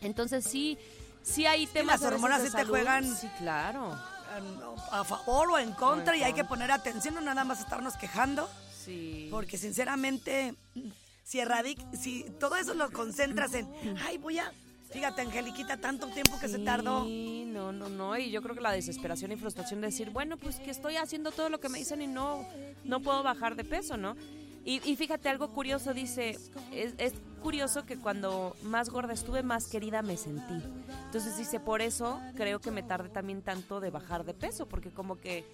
Entonces 0.01 0.43
sí, 0.45 0.77
sí 1.23 1.45
hay 1.45 1.65
temas. 1.67 2.01
las 2.01 2.11
hormonas 2.13 2.43
sí 2.43 2.51
te 2.55 2.65
juegan- 2.65 3.15
Sí, 3.15 3.27
claro. 3.39 3.97
A 4.91 5.03
favor 5.03 5.51
o 5.51 5.57
en 5.57 5.71
contra, 5.71 6.11
O 6.11 6.15
en 6.15 6.21
y 6.21 6.23
hay 6.25 6.33
que 6.33 6.43
poner 6.43 6.69
atención, 6.71 7.15
no 7.15 7.21
nada 7.21 7.43
más 7.43 7.59
estarnos 7.61 7.95
quejando. 7.95 8.47
Sí. 8.85 9.29
Porque 9.31 9.57
sinceramente, 9.57 10.53
si 11.23 11.39
erradic, 11.39 11.79
si 11.95 12.23
todo 12.39 12.55
eso 12.57 12.73
lo 12.73 12.91
concentras 12.91 13.53
en, 13.53 13.67
ay, 14.05 14.17
voy 14.17 14.37
a, 14.37 14.51
fíjate, 14.91 15.21
Angeliquita, 15.21 15.77
tanto 15.77 16.07
tiempo 16.07 16.39
que 16.39 16.47
se 16.47 16.59
tardó. 16.59 17.05
Sí, 17.05 17.45
no, 17.47 17.71
no, 17.71 17.89
no. 17.89 18.17
Y 18.17 18.31
yo 18.31 18.41
creo 18.41 18.55
que 18.55 18.61
la 18.61 18.71
desesperación 18.71 19.31
y 19.31 19.35
frustración 19.35 19.81
de 19.81 19.87
decir, 19.87 20.09
bueno, 20.09 20.37
pues 20.37 20.57
que 20.59 20.71
estoy 20.71 20.97
haciendo 20.97 21.31
todo 21.31 21.49
lo 21.49 21.59
que 21.59 21.69
me 21.69 21.79
dicen 21.79 22.01
y 22.01 22.07
no, 22.07 22.45
no 22.83 23.01
puedo 23.01 23.23
bajar 23.23 23.55
de 23.55 23.63
peso, 23.63 23.97
¿no? 23.97 24.15
Y, 24.65 24.81
y 24.83 24.97
fíjate, 24.97 25.29
algo 25.29 25.53
curioso 25.53 25.93
dice, 25.93 26.37
es, 26.73 26.93
es 26.97 27.13
curioso 27.41 27.85
que 27.85 27.97
cuando 27.97 28.53
más 28.63 28.89
gorda 28.89 29.13
estuve, 29.13 29.41
más 29.41 29.67
querida 29.67 30.01
me 30.01 30.17
sentí. 30.17 30.61
Entonces 31.05 31.37
dice, 31.37 31.61
por 31.61 31.81
eso 31.81 32.19
creo 32.35 32.59
que 32.59 32.71
me 32.71 32.83
tardé 32.83 33.07
también 33.07 33.41
tanto 33.41 33.79
de 33.79 33.91
bajar 33.91 34.25
de 34.25 34.33
peso, 34.33 34.65
porque 34.67 34.91
como 34.91 35.15
que, 35.15 35.45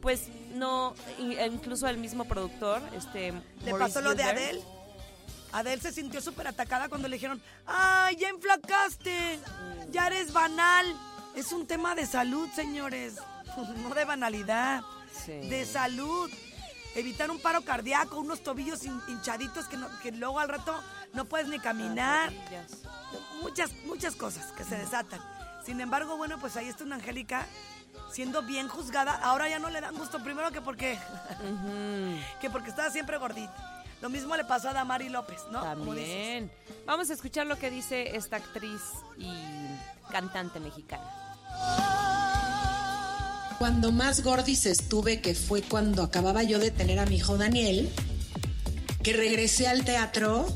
pues 0.00 0.28
no, 0.54 0.94
e 1.18 1.46
incluso 1.46 1.88
el 1.88 1.98
mismo 1.98 2.24
productor, 2.24 2.80
este... 2.96 3.32
Le 3.32 3.72
Maurice 3.72 3.78
pasó 3.78 4.00
lo 4.00 4.14
de 4.14 4.22
Gilbert, 4.22 4.38
Adele. 4.38 4.62
Adele 5.52 5.80
se 5.82 5.92
sintió 5.92 6.20
súper 6.20 6.48
atacada 6.48 6.88
cuando 6.88 7.08
le 7.08 7.16
dijeron, 7.16 7.40
ay, 7.66 8.16
ya 8.16 8.28
enflacaste, 8.28 9.38
ya 9.90 10.06
eres 10.06 10.32
banal. 10.32 10.86
Es 11.36 11.52
un 11.52 11.66
tema 11.66 11.94
de 11.94 12.06
salud, 12.06 12.48
señores, 12.54 13.16
no 13.82 13.94
de 13.94 14.04
banalidad, 14.04 14.82
Sí. 15.24 15.32
de 15.32 15.66
salud. 15.66 16.30
Evitar 16.94 17.30
un 17.30 17.38
paro 17.40 17.62
cardíaco, 17.62 18.18
unos 18.18 18.42
tobillos 18.42 18.82
hin- 18.84 19.02
hinchaditos 19.08 19.66
que, 19.66 19.76
no- 19.78 19.88
que 20.02 20.12
luego 20.12 20.38
al 20.40 20.48
rato 20.48 20.74
no 21.14 21.24
puedes 21.26 21.48
ni 21.48 21.58
caminar. 21.58 22.30
Muchas, 23.42 23.72
muchas 23.86 24.14
cosas 24.14 24.52
que 24.52 24.64
se 24.64 24.76
desatan. 24.76 25.20
Sin 25.64 25.80
embargo, 25.80 26.16
bueno, 26.16 26.38
pues 26.38 26.56
ahí 26.56 26.68
está 26.68 26.84
una 26.84 26.96
Angélica 26.96 27.46
siendo 28.10 28.42
bien 28.42 28.68
juzgada. 28.68 29.14
Ahora 29.22 29.48
ya 29.48 29.58
no 29.58 29.70
le 29.70 29.80
dan 29.80 29.94
gusto, 29.96 30.22
primero 30.22 30.50
que 30.50 30.60
porque, 30.60 30.98
que 32.40 32.50
porque 32.50 32.70
estaba 32.70 32.90
siempre 32.90 33.16
gordita. 33.18 33.81
Lo 34.02 34.10
mismo 34.10 34.36
le 34.36 34.44
pasó 34.44 34.68
a 34.68 34.72
Damari 34.72 35.08
López, 35.08 35.38
¿no? 35.52 35.62
También. 35.62 36.50
Vamos 36.84 37.08
a 37.08 37.12
escuchar 37.12 37.46
lo 37.46 37.56
que 37.56 37.70
dice 37.70 38.16
esta 38.16 38.36
actriz 38.36 38.80
y 39.16 39.32
cantante 40.10 40.58
mexicana. 40.58 41.04
Cuando 43.60 43.92
más 43.92 44.24
gordis 44.24 44.66
estuve, 44.66 45.20
que 45.20 45.36
fue 45.36 45.62
cuando 45.62 46.02
acababa 46.02 46.42
yo 46.42 46.58
de 46.58 46.72
tener 46.72 46.98
a 46.98 47.06
mi 47.06 47.16
hijo 47.16 47.38
Daniel, 47.38 47.92
que 49.04 49.12
regresé 49.12 49.68
al 49.68 49.84
teatro, 49.84 50.48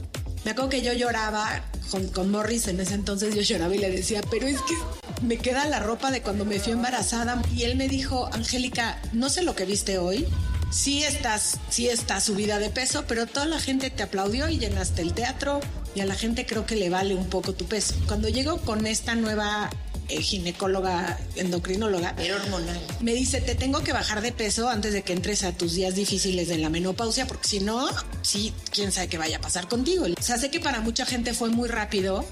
me 0.44 0.50
acuerdo 0.50 0.70
que 0.70 0.82
yo 0.82 0.92
lloraba 0.92 1.62
con, 1.92 2.08
con 2.08 2.32
Morris 2.32 2.66
en 2.66 2.80
ese 2.80 2.94
entonces, 2.94 3.32
yo 3.32 3.42
lloraba 3.42 3.76
y 3.76 3.78
le 3.78 3.90
decía, 3.92 4.22
pero 4.28 4.48
es 4.48 4.60
que 4.62 4.74
me 5.22 5.38
queda 5.38 5.66
la 5.66 5.78
ropa 5.78 6.10
de 6.10 6.20
cuando 6.20 6.44
me 6.44 6.58
fui 6.58 6.72
embarazada. 6.72 7.40
Y 7.54 7.62
él 7.62 7.76
me 7.76 7.86
dijo, 7.86 8.28
Angélica, 8.32 9.00
no 9.12 9.28
sé 9.28 9.42
lo 9.42 9.54
que 9.54 9.66
viste 9.66 9.98
hoy. 9.98 10.26
Sí 10.70 11.02
estás, 11.04 11.58
sí 11.70 11.88
estás 11.88 12.24
subida 12.24 12.58
de 12.58 12.70
peso, 12.70 13.04
pero 13.06 13.26
toda 13.26 13.46
la 13.46 13.60
gente 13.60 13.90
te 13.90 14.02
aplaudió 14.02 14.48
y 14.48 14.58
llenaste 14.58 15.02
el 15.02 15.14
teatro 15.14 15.60
y 15.94 16.00
a 16.00 16.06
la 16.06 16.14
gente 16.14 16.44
creo 16.44 16.66
que 16.66 16.76
le 16.76 16.90
vale 16.90 17.14
un 17.14 17.28
poco 17.28 17.54
tu 17.54 17.64
peso. 17.66 17.94
Cuando 18.06 18.28
llego 18.28 18.58
con 18.58 18.86
esta 18.86 19.14
nueva 19.14 19.70
eh, 20.08 20.20
ginecóloga, 20.20 21.18
endocrinóloga, 21.36 22.14
Era 22.18 22.36
hormonal. 22.36 22.78
me 23.00 23.14
dice, 23.14 23.40
te 23.40 23.54
tengo 23.54 23.82
que 23.82 23.92
bajar 23.92 24.20
de 24.20 24.32
peso 24.32 24.68
antes 24.68 24.92
de 24.92 25.02
que 25.02 25.12
entres 25.12 25.44
a 25.44 25.52
tus 25.52 25.74
días 25.74 25.94
difíciles 25.94 26.48
de 26.48 26.58
la 26.58 26.68
menopausia, 26.68 27.26
porque 27.26 27.48
si 27.48 27.60
no, 27.60 27.88
sí, 28.22 28.52
quién 28.70 28.92
sabe 28.92 29.08
qué 29.08 29.18
vaya 29.18 29.38
a 29.38 29.40
pasar 29.40 29.68
contigo. 29.68 30.06
O 30.18 30.22
sea, 30.22 30.36
sé 30.36 30.50
que 30.50 30.60
para 30.60 30.80
mucha 30.80 31.06
gente 31.06 31.32
fue 31.32 31.48
muy 31.48 31.68
rápido, 31.68 32.24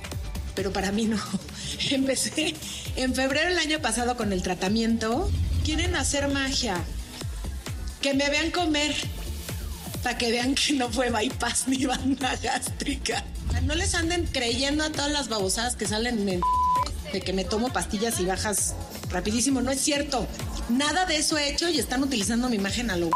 pero 0.55 0.73
para 0.73 0.93
mí 0.93 1.07
no. 1.07 1.19
Empecé 1.91 2.55
en 2.97 3.15
febrero 3.15 3.49
del 3.49 3.59
año 3.59 3.81
pasado 3.81 4.17
con 4.17 4.33
el 4.33 4.43
tratamiento. 4.43 5.31
Quieren 5.65 5.97
hacer 5.97 6.29
magia. 6.29 6.85
Que 8.05 8.13
me 8.13 8.29
vean 8.29 8.51
comer. 8.51 8.95
Para 10.03 10.19
que 10.19 10.31
vean 10.31 10.55
que 10.55 10.75
no 10.75 10.91
fue 10.91 11.09
bypass 11.09 11.69
ni 11.69 11.87
banda 11.87 12.37
gástrica. 12.37 13.25
No 13.63 13.75
les 13.75 13.95
anden 13.95 14.27
creyendo 14.27 14.85
a 14.85 14.91
todas 14.91 15.11
las 15.11 15.31
babosadas 15.31 15.75
que 15.75 15.87
salen 15.87 16.29
en 16.29 16.43
de 17.15 17.21
que 17.23 17.33
me 17.33 17.47
tomo 17.47 17.73
pastillas 17.73 18.21
y 18.21 18.27
bajas 18.27 18.75
rapidísimo. 19.09 19.63
No 19.63 19.71
es 19.71 19.81
cierto. 19.81 20.27
Nada 20.69 21.07
de 21.07 21.17
eso 21.17 21.39
he 21.39 21.49
hecho 21.49 21.71
y 21.71 21.79
están 21.79 22.03
utilizando 22.03 22.51
mi 22.51 22.57
imagen 22.57 22.91
a 22.91 22.99
lo. 22.99 23.09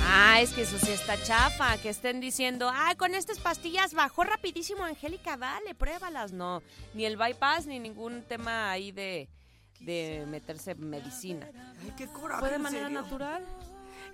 Ah, 0.00 0.40
es 0.40 0.50
que 0.50 0.62
eso 0.62 0.76
sí 0.84 0.90
está 0.90 1.22
chafa, 1.22 1.78
que 1.78 1.90
estén 1.90 2.18
diciendo, 2.18 2.68
ah, 2.74 2.96
con 2.96 3.14
estas 3.14 3.38
pastillas 3.38 3.94
bajó 3.94 4.24
rapidísimo, 4.24 4.82
Angélica, 4.82 5.36
dale, 5.36 5.76
pruébalas. 5.76 6.32
No, 6.32 6.64
ni 6.94 7.04
el 7.04 7.16
bypass, 7.16 7.66
ni 7.66 7.78
ningún 7.78 8.22
tema 8.22 8.72
ahí 8.72 8.90
de, 8.90 9.28
de 9.80 10.24
meterse 10.28 10.74
medicina. 10.74 11.48
Ay, 11.82 11.92
qué 11.96 12.06
coraje. 12.08 12.40
Fue 12.40 12.50
de 12.50 12.56
¿en 12.56 12.62
manera 12.62 12.88
natural. 12.88 13.44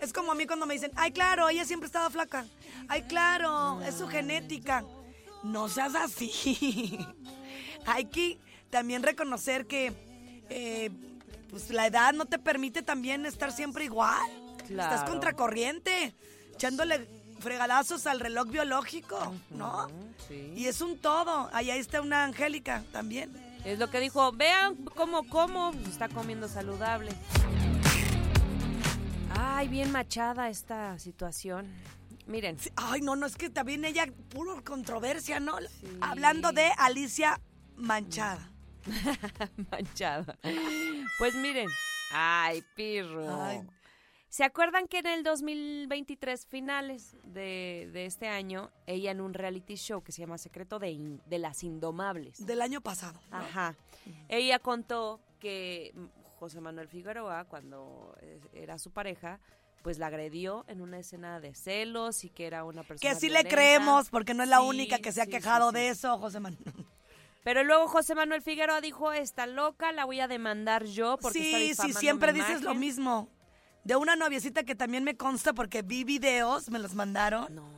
Es 0.01 0.13
como 0.13 0.33
a 0.33 0.35
mí 0.35 0.47
cuando 0.47 0.67
me 0.67 0.75
dicen, 0.75 0.93
ay, 0.97 1.13
claro, 1.13 1.49
ella 1.49 1.65
siempre 1.65 1.87
estaba 1.87 2.11
flaca. 2.11 2.45
Ay, 2.89 3.03
claro, 3.03 3.81
es 3.83 3.97
su 3.97 4.09
genética. 4.09 4.85
No 5.43 5.69
seas 5.69 5.95
así. 5.95 6.99
Hay 7.87 8.07
que 8.07 8.39
también 8.71 9.03
reconocer 9.03 9.67
que 9.67 9.93
eh, 10.49 10.91
pues 11.51 11.71
la 11.71 11.87
edad 11.87 12.13
no 12.13 12.27
te 12.27 12.39
permite 12.39 12.83
también 12.83 13.27
estar 13.27 13.53
siempre 13.53 13.85
igual. 13.85 14.31
Claro. 14.67 14.95
Estás 14.95 15.09
contracorriente, 15.09 16.15
echándole 16.55 17.07
fregadazos 17.41 18.07
al 18.07 18.21
reloj 18.21 18.49
biológico, 18.49 19.35
¿no? 19.51 19.89
Sí. 20.27 20.53
Y 20.57 20.67
es 20.67 20.81
un 20.81 20.99
todo. 20.99 21.51
Ahí 21.53 21.71
ahí 21.71 21.79
está 21.79 22.01
una 22.01 22.25
Angélica 22.25 22.83
también. 22.91 23.44
Es 23.65 23.79
lo 23.79 23.89
que 23.91 23.99
dijo, 24.01 24.31
vean 24.33 24.77
cómo 24.95 25.27
como, 25.29 25.73
está 25.89 26.09
comiendo 26.09 26.49
saludable. 26.49 27.13
Ay, 29.31 29.69
bien 29.69 29.91
machada 29.91 30.49
esta 30.49 30.99
situación. 30.99 31.73
Miren, 32.27 32.59
Sí, 32.59 32.71
Ay, 32.77 33.01
no, 33.01 33.17
no, 33.17 33.27
es 33.27 33.37
que 33.37 33.51
también 33.51 33.85
ella, 33.85 34.07
puro 34.31 34.63
controversia, 34.65 35.41
¿no? 35.41 35.57
Hablando 36.01 36.53
de 36.53 36.71
Alicia 36.79 37.41
Manchada. 37.77 38.51
manchada. 39.71 40.39
Pues 41.19 41.35
miren, 41.35 41.69
ay, 42.13 42.63
pirro. 42.75 43.43
Ay. 43.43 43.63
¿Se 44.35 44.43
acuerdan 44.43 44.89
que 44.89 44.99
en 44.99 45.07
el 45.07 45.23
2023, 45.23 46.45
finales 46.47 47.17
de, 47.23 47.89
de 47.93 48.05
este 48.05 48.27
año, 48.27 48.73
ella 48.85 49.13
en 49.13 49.21
un 49.21 49.33
reality 49.33 49.77
show 49.77 50.03
que 50.03 50.11
se 50.11 50.23
llama 50.23 50.39
Secreto 50.39 50.81
de, 50.81 50.91
In- 50.91 51.23
de 51.27 51.39
las 51.39 51.63
Indomables? 51.63 52.45
Del 52.45 52.61
año 52.61 52.81
pasado. 52.81 53.21
¿no? 53.31 53.37
Ajá. 53.37 53.77
Ella 54.29 54.59
contó 54.59 55.21
que 55.39 55.95
José 56.41 56.61
Manuel 56.61 56.89
Figueroa, 56.89 57.45
cuando 57.45 58.13
era 58.53 58.77
su 58.81 58.91
pareja, 58.91 59.39
pues 59.85 59.99
la 60.01 60.09
agredió 60.09 60.65
en 60.67 60.81
una 60.81 60.99
escena 60.99 61.39
de 61.39 61.55
celos 61.55 62.25
y 62.25 62.29
que 62.31 62.49
era 62.49 62.65
una 62.65 62.83
persona. 62.83 63.09
Que 63.15 63.17
sí 63.21 63.29
le 63.29 63.45
creemos, 63.45 64.11
porque 64.11 64.35
no 64.35 64.43
es 64.43 64.49
la 64.49 64.59
Sí, 64.59 64.65
única 64.67 64.99
que 64.99 65.13
se 65.13 65.21
ha 65.23 65.27
sí, 65.27 65.31
quejado 65.31 65.69
sí, 65.71 65.77
de 65.77 65.89
eso, 65.91 66.19
José 66.19 66.41
Manuel. 66.41 66.65
Pero 67.45 67.63
luego 67.63 67.87
José 67.87 68.17
Manuel 68.17 68.43
Figueroa 68.43 68.81
dijo, 68.81 69.13
está 69.13 69.47
loca, 69.47 69.93
la 69.93 70.07
voy 70.07 70.19
a 70.19 70.27
demandar 70.27 70.87
yo 70.87 71.19
porque 71.19 71.39
está 71.69 71.85
Sí, 71.85 71.93
sí, 71.93 71.99
siempre 72.01 72.33
mi 72.33 72.41
dices 72.41 72.63
lo 72.63 72.71
imagen". 72.73 72.81
mismo. 72.81 73.29
De 73.85 73.97
una 73.97 74.17
noviecita 74.17 74.65
que 74.65 74.75
también 74.75 75.05
me 75.05 75.17
consta 75.17 75.53
porque 75.53 75.83
vi 75.83 76.05
videos, 76.05 76.71
me 76.71 76.79
los 76.79 76.95
mandaron. 76.95 77.55
No, 77.55 77.69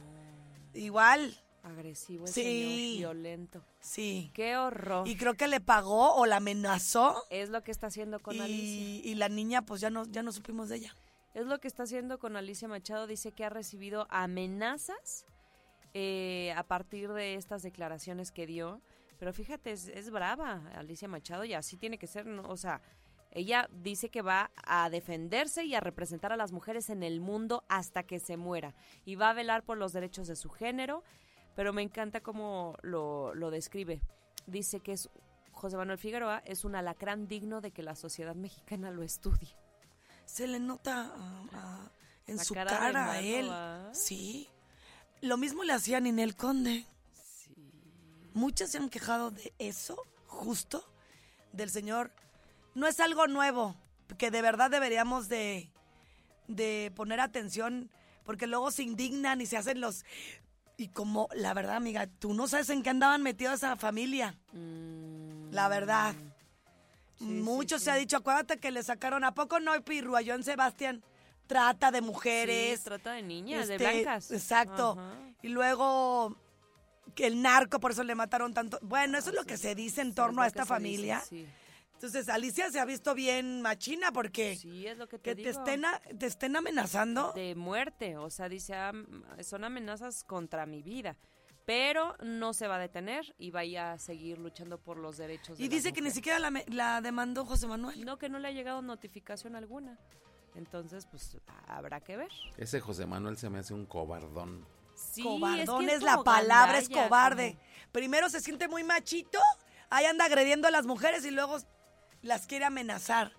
Igual, 0.75 1.35
agresivo, 1.63 2.27
el 2.27 2.33
Sí. 2.33 2.43
señor, 2.43 3.15
violento. 3.15 3.65
sí. 3.81 4.31
Qué 4.35 4.57
horror. 4.57 5.09
Y 5.09 5.17
creo 5.17 5.35
que 5.35 5.49
le 5.49 5.61
pagó 5.61 6.15
o 6.15 6.27
la 6.27 6.37
amenazó. 6.37 7.25
es 7.31 7.49
lo 7.49 7.63
que 7.65 7.71
está 7.73 7.89
haciendo 7.89 8.21
con 8.21 8.41
Alicia. 8.41 9.01
Y, 9.05 9.11
y 9.11 9.15
la 9.15 9.29
niña, 9.29 9.63
pues 9.63 9.81
ya 9.81 9.91
no, 9.91 10.05
ya 10.07 10.23
no 10.23 10.33
supimos 10.33 10.69
de 10.69 10.77
ella. 10.77 10.95
Es 11.35 11.45
lo 11.47 11.59
que 11.59 11.69
está 11.69 11.83
haciendo 11.83 12.19
con 12.19 12.37
Alicia 12.37 12.69
Machado. 12.69 13.07
Dice 13.07 13.33
que 13.33 13.45
ha 13.45 13.51
recibido 13.51 14.07
amenazas 14.11 15.27
eh, 15.95 16.53
a 16.57 16.63
partir 16.63 17.13
de 17.13 17.35
estas 17.35 17.63
declaraciones 17.63 18.31
que 18.33 18.47
dio. 18.47 18.81
Pero 19.19 19.33
fíjate, 19.33 19.73
es, 19.73 19.89
es 19.89 20.11
brava 20.11 20.63
Alicia 20.75 21.09
Machado 21.09 21.45
y 21.45 21.55
así 21.55 21.77
tiene 21.77 21.99
que 21.99 22.07
ser. 22.07 22.27
¿no? 22.27 22.43
O 22.49 22.57
sea, 22.57 22.81
ella 23.37 23.69
dice 23.71 24.09
que 24.09 24.23
va 24.23 24.51
a 24.65 24.89
defenderse 24.89 25.63
y 25.67 25.75
a 25.75 25.81
representar 25.81 26.33
a 26.33 26.39
las 26.39 26.53
mujeres 26.53 26.89
en 26.89 27.03
el 27.03 27.21
mundo 27.21 27.65
hasta 27.69 28.03
que 28.03 28.19
se 28.19 28.39
muera. 28.39 28.75
Y 29.05 29.17
va 29.17 29.29
a 29.29 29.35
velar 29.35 29.63
por 29.63 29.77
los 29.77 29.93
derechos 29.93 30.27
de 30.27 30.37
su 30.37 30.49
género. 30.49 31.05
Pero 31.55 31.75
me 31.75 31.83
encanta 31.83 32.23
cómo 32.23 32.79
lo, 32.81 33.35
lo 33.35 33.51
describe. 33.51 34.01
Dice 34.47 34.81
que 34.81 34.93
es 34.93 35.11
José 35.53 35.77
Manuel 35.77 35.99
Figueroa 35.99 36.39
es 36.47 36.65
un 36.65 36.77
alacrán 36.77 37.29
digno 37.29 37.61
de 37.61 37.73
que 37.73 37.83
la 37.83 37.95
sociedad 37.95 38.35
mexicana 38.35 38.91
lo 38.91 39.03
estudie. 39.03 39.55
Se 40.25 40.47
le 40.47 40.59
nota 40.59 41.13
ah, 41.15 41.45
ah, 41.53 41.91
en 42.27 42.39
La 42.39 42.45
su 42.45 42.55
cara 42.55 43.11
a 43.11 43.21
él. 43.21 43.49
¿ah? 43.51 43.91
Sí. 43.93 44.49
Lo 45.21 45.37
mismo 45.37 45.63
le 45.63 45.75
hacía 45.75 45.99
a 45.99 46.01
Ninel 46.01 46.37
Conde. 46.37 46.87
Muchas 48.33 48.71
se 48.71 48.79
han 48.79 48.89
quejado 48.89 49.31
de 49.31 49.53
eso, 49.59 50.03
justo, 50.27 50.83
del 51.53 51.69
señor. 51.69 52.13
No 52.77 52.87
es 52.87 53.01
algo 53.01 53.27
nuevo, 53.27 53.75
que 54.19 54.31
de 54.31 54.43
verdad 54.43 54.71
deberíamos 54.71 55.31
de, 55.31 55.73
de 56.47 56.93
poner 56.95 57.21
atención, 57.21 57.91
porque 58.23 58.47
luego 58.47 58.71
se 58.71 58.83
indignan 58.83 59.41
y 59.41 59.47
se 59.47 59.57
hacen 59.57 59.81
los... 59.81 60.05
Y 60.77 60.89
como, 60.89 61.27
la 61.35 61.55
verdad, 61.55 61.77
amiga, 61.77 62.07
tú 62.07 62.35
no 62.35 62.49
sabes 62.49 62.69
en 62.69 62.83
qué 62.83 62.91
andaban 62.91 63.23
metidos 63.23 63.55
esa 63.55 63.77
familia. 63.77 64.37
La 65.51 65.69
verdad. 65.69 66.15
Mucho 67.19 67.79
se 67.79 67.91
ha 67.91 67.95
dicho, 67.95 68.19
acuérdate 68.19 68.59
que 68.59 68.71
le 68.71 68.83
sacaron, 68.83 69.25
¿a 69.25 69.33
poco 69.33 69.59
no, 69.59 69.73
Pirru? 69.83 70.15
A 70.15 70.21
Joan 70.23 70.43
Sebastián 70.43 71.03
trata 71.47 71.91
de 71.91 72.03
mujeres. 72.03 72.81
Sí, 72.81 72.85
trata 72.85 73.13
de 73.13 73.23
niñas, 73.23 73.69
de 73.69 73.77
Este, 73.77 73.91
blancas. 73.91 74.31
Exacto. 74.31 74.99
Ajá. 74.99 75.15
Y 75.41 75.49
luego 75.49 76.37
que 77.15 77.27
el 77.27 77.41
narco, 77.41 77.81
por 77.81 77.93
eso 77.93 78.05
le 78.05 78.15
mataron 78.15 78.53
tanto. 78.53 78.79
Bueno, 78.83 79.17
eso 79.17 79.31
es 79.31 79.37
lo 79.37 79.45
que 79.45 79.57
se 79.57 79.75
dice 79.75 80.03
en 80.03 80.15
torno 80.15 80.43
a 80.43 80.47
esta 80.47 80.65
dice, 80.65 80.75
familia. 80.75 81.23
Sí, 81.27 81.47
Entonces, 81.97 82.29
Alicia 82.29 82.71
se 82.71 82.79
ha 82.79 82.85
visto 82.85 83.15
bien 83.15 83.63
machina 83.63 84.13
porque 84.13 84.57
Sí, 84.57 84.87
es 84.87 84.99
lo 84.99 85.09
que 85.09 85.19
te 85.19 85.31
que 85.31 85.35
te 85.43 85.49
digo. 85.49 85.59
estén, 85.59 85.85
a- 85.87 86.01
te 86.19 86.27
estén 86.27 86.55
amenazando. 86.55 87.33
De 87.33 87.55
muerte, 87.55 88.17
o 88.19 88.29
sea, 88.31 88.49
dice, 88.51 88.75
"Ah, 88.75 88.93
son 89.43 89.65
amenazas 89.65 90.23
contra 90.25 90.67
mi 90.67 90.83
vida. 90.83 91.17
Pero 91.65 92.15
no 92.23 92.53
se 92.53 92.69
va 92.69 92.77
a 92.77 92.79
detener 92.79 93.35
y 93.39 93.51
vaya 93.51 93.93
a 93.93 93.99
seguir 93.99 94.39
luchando 94.39 94.79
por 94.79 94.99
los 94.99 95.17
derechos 95.17 95.59
de 95.59 95.65
Y 95.65 95.67
las 95.69 95.75
dice 95.77 95.93
que 95.93 96.01
ni 96.01 96.11
siquiera 96.13 96.39
la, 96.39 96.53
la 96.69 97.01
demandó 97.01 97.45
José 97.45 97.67
Manuel. 97.67 98.05
No, 98.05 98.19
que 98.19 98.29
no 98.29 98.39
le 98.39 98.47
ha 98.49 98.53
llegado 98.53 98.83
notificación 98.83 99.57
alguna. 99.57 99.99
Entonces, 100.55 101.07
pues, 101.07 101.37
habrá 101.67 102.01
que 102.01 102.17
ver. 102.17 102.31
Ese 102.57 102.79
José 102.81 103.05
Manuel 103.07 103.37
se 103.37 103.51
me 103.51 103.59
hace 103.59 103.75
un 103.75 103.85
cobardón. 103.87 104.65
Sí, 104.95 105.23
Cobardón 105.23 105.87
que 105.87 105.95
es, 105.95 106.03
la 106.03 106.23
palabra, 106.23 106.79
es 106.79 106.89
cobarde. 106.89 107.53
como- 107.57 107.91
Primero 107.93 108.29
se 108.31 108.41
siente 108.41 108.69
muy 108.69 108.85
machito, 108.85 109.39
ahí 109.91 110.05
anda 110.07 110.25
agrediendo 110.25 110.69
a 110.69 110.71
las 110.71 110.87
mujeres 110.87 111.25
y 111.27 111.31
luego 111.31 111.59
las 112.23 112.47
quiere 112.47 112.65
amenazar. 112.65 113.33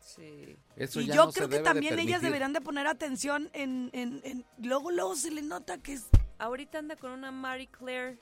Sí. 0.00 0.56
Eso 0.76 1.00
y 1.00 1.06
ya 1.06 1.14
yo 1.14 1.26
no 1.26 1.32
se 1.32 1.38
creo 1.40 1.48
que 1.50 1.58
de 1.58 1.62
también 1.62 1.98
ellas 1.98 2.22
deberían 2.22 2.52
de 2.52 2.60
poner 2.60 2.86
atención 2.86 3.50
en, 3.52 3.90
en- 3.92 4.20
en- 4.24 4.44
Luego, 4.58 4.90
luego 4.90 5.14
se 5.16 5.30
le 5.30 5.42
nota 5.42 5.78
que 5.78 5.92
es... 5.94 6.06
Ahorita 6.38 6.78
anda 6.78 6.96
con 6.96 7.10
una 7.12 7.30
Marie 7.30 7.68
Claire, 7.68 8.18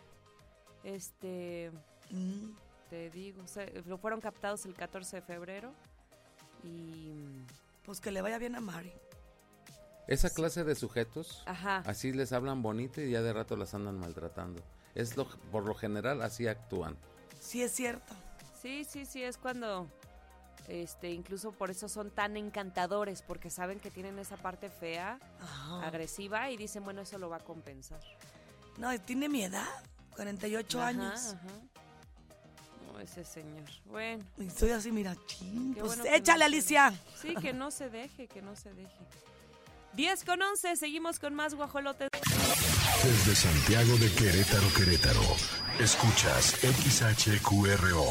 este, 0.85 1.71
Mm, 2.11 2.53
te 2.90 3.11
digo, 3.11 3.47
se- 3.47 3.83
lo 3.87 3.99
fueron 3.99 4.21
captados 4.21 4.64
el 4.66 4.75
14 4.75 5.16
de 5.16 5.23
febrero 5.23 5.73
y... 6.64 7.12
pues 7.85 8.01
que 8.01 8.11
le 8.11 8.23
vaya 8.23 8.38
bien 8.38 8.55
a 8.57 8.61
Mari. 8.61 8.92
Esa 10.07 10.31
clase 10.31 10.64
de 10.64 10.75
sujetos, 10.75 11.42
Ajá. 11.47 11.83
así 11.87 12.12
les 12.12 12.33
hablan 12.33 12.62
bonito 12.62 13.01
y 13.03 13.11
ya 13.11 13.21
de 13.23 13.33
rato 13.35 13.57
las 13.57 13.75
andan 13.75 13.99
maltratando. 13.99 14.62
Es 14.94 15.16
lo, 15.18 15.29
por 15.53 15.66
lo 15.66 15.75
general 15.75 16.23
así 16.23 16.47
actúan. 16.49 16.97
Sí, 17.40 17.62
es 17.62 17.73
cierto. 17.73 18.14
Sí, 18.61 18.85
sí, 18.85 19.05
sí, 19.05 19.23
es 19.23 19.37
cuando, 19.37 19.87
este, 20.68 21.11
incluso 21.11 21.52
por 21.52 21.70
eso 21.70 21.88
son 21.88 22.11
tan 22.11 22.37
encantadores, 22.37 23.22
porque 23.22 23.50
saben 23.50 23.81
que 23.81 23.90
tienen 23.90 24.18
esa 24.18 24.37
parte 24.37 24.68
fea, 24.68 25.18
Ajá. 25.40 25.87
agresiva, 25.87 26.50
y 26.50 26.57
dicen, 26.57 26.85
bueno, 26.85 27.00
eso 27.02 27.18
lo 27.18 27.28
va 27.28 27.37
a 27.37 27.40
compensar. 27.44 28.00
No, 28.76 28.96
tiene 29.00 29.28
mi 29.28 29.42
edad, 29.44 29.66
48 30.16 30.78
Ajá, 30.78 30.88
años. 30.88 31.35
ajá. 31.35 31.38
No, 32.92 33.00
ese 33.00 33.24
señor. 33.24 33.64
Bueno, 33.87 34.24
Y 34.38 34.46
estoy 34.46 34.70
así, 34.70 34.92
mira, 34.92 35.16
ching. 35.26 35.74
Pues 35.74 35.96
bueno 35.96 36.04
échale, 36.14 36.40
no 36.40 36.44
Alicia. 36.46 36.92
sí, 37.20 37.35
que 37.37 37.52
no 37.52 37.70
se 37.70 37.88
deje, 37.90 38.26
que 38.28 38.42
no 38.42 38.54
se 38.57 38.72
deje. 38.74 38.92
10 39.94 40.24
con 40.24 40.40
11, 40.40 40.76
seguimos 40.76 41.18
con 41.18 41.35
más 41.35 41.54
guajolotes. 41.54 42.09
Desde 43.02 43.35
Santiago 43.35 43.96
de 43.96 44.12
Querétaro, 44.12 44.66
Querétaro. 44.76 45.22
Escuchas 45.81 46.57
XHQRO. 46.61 48.11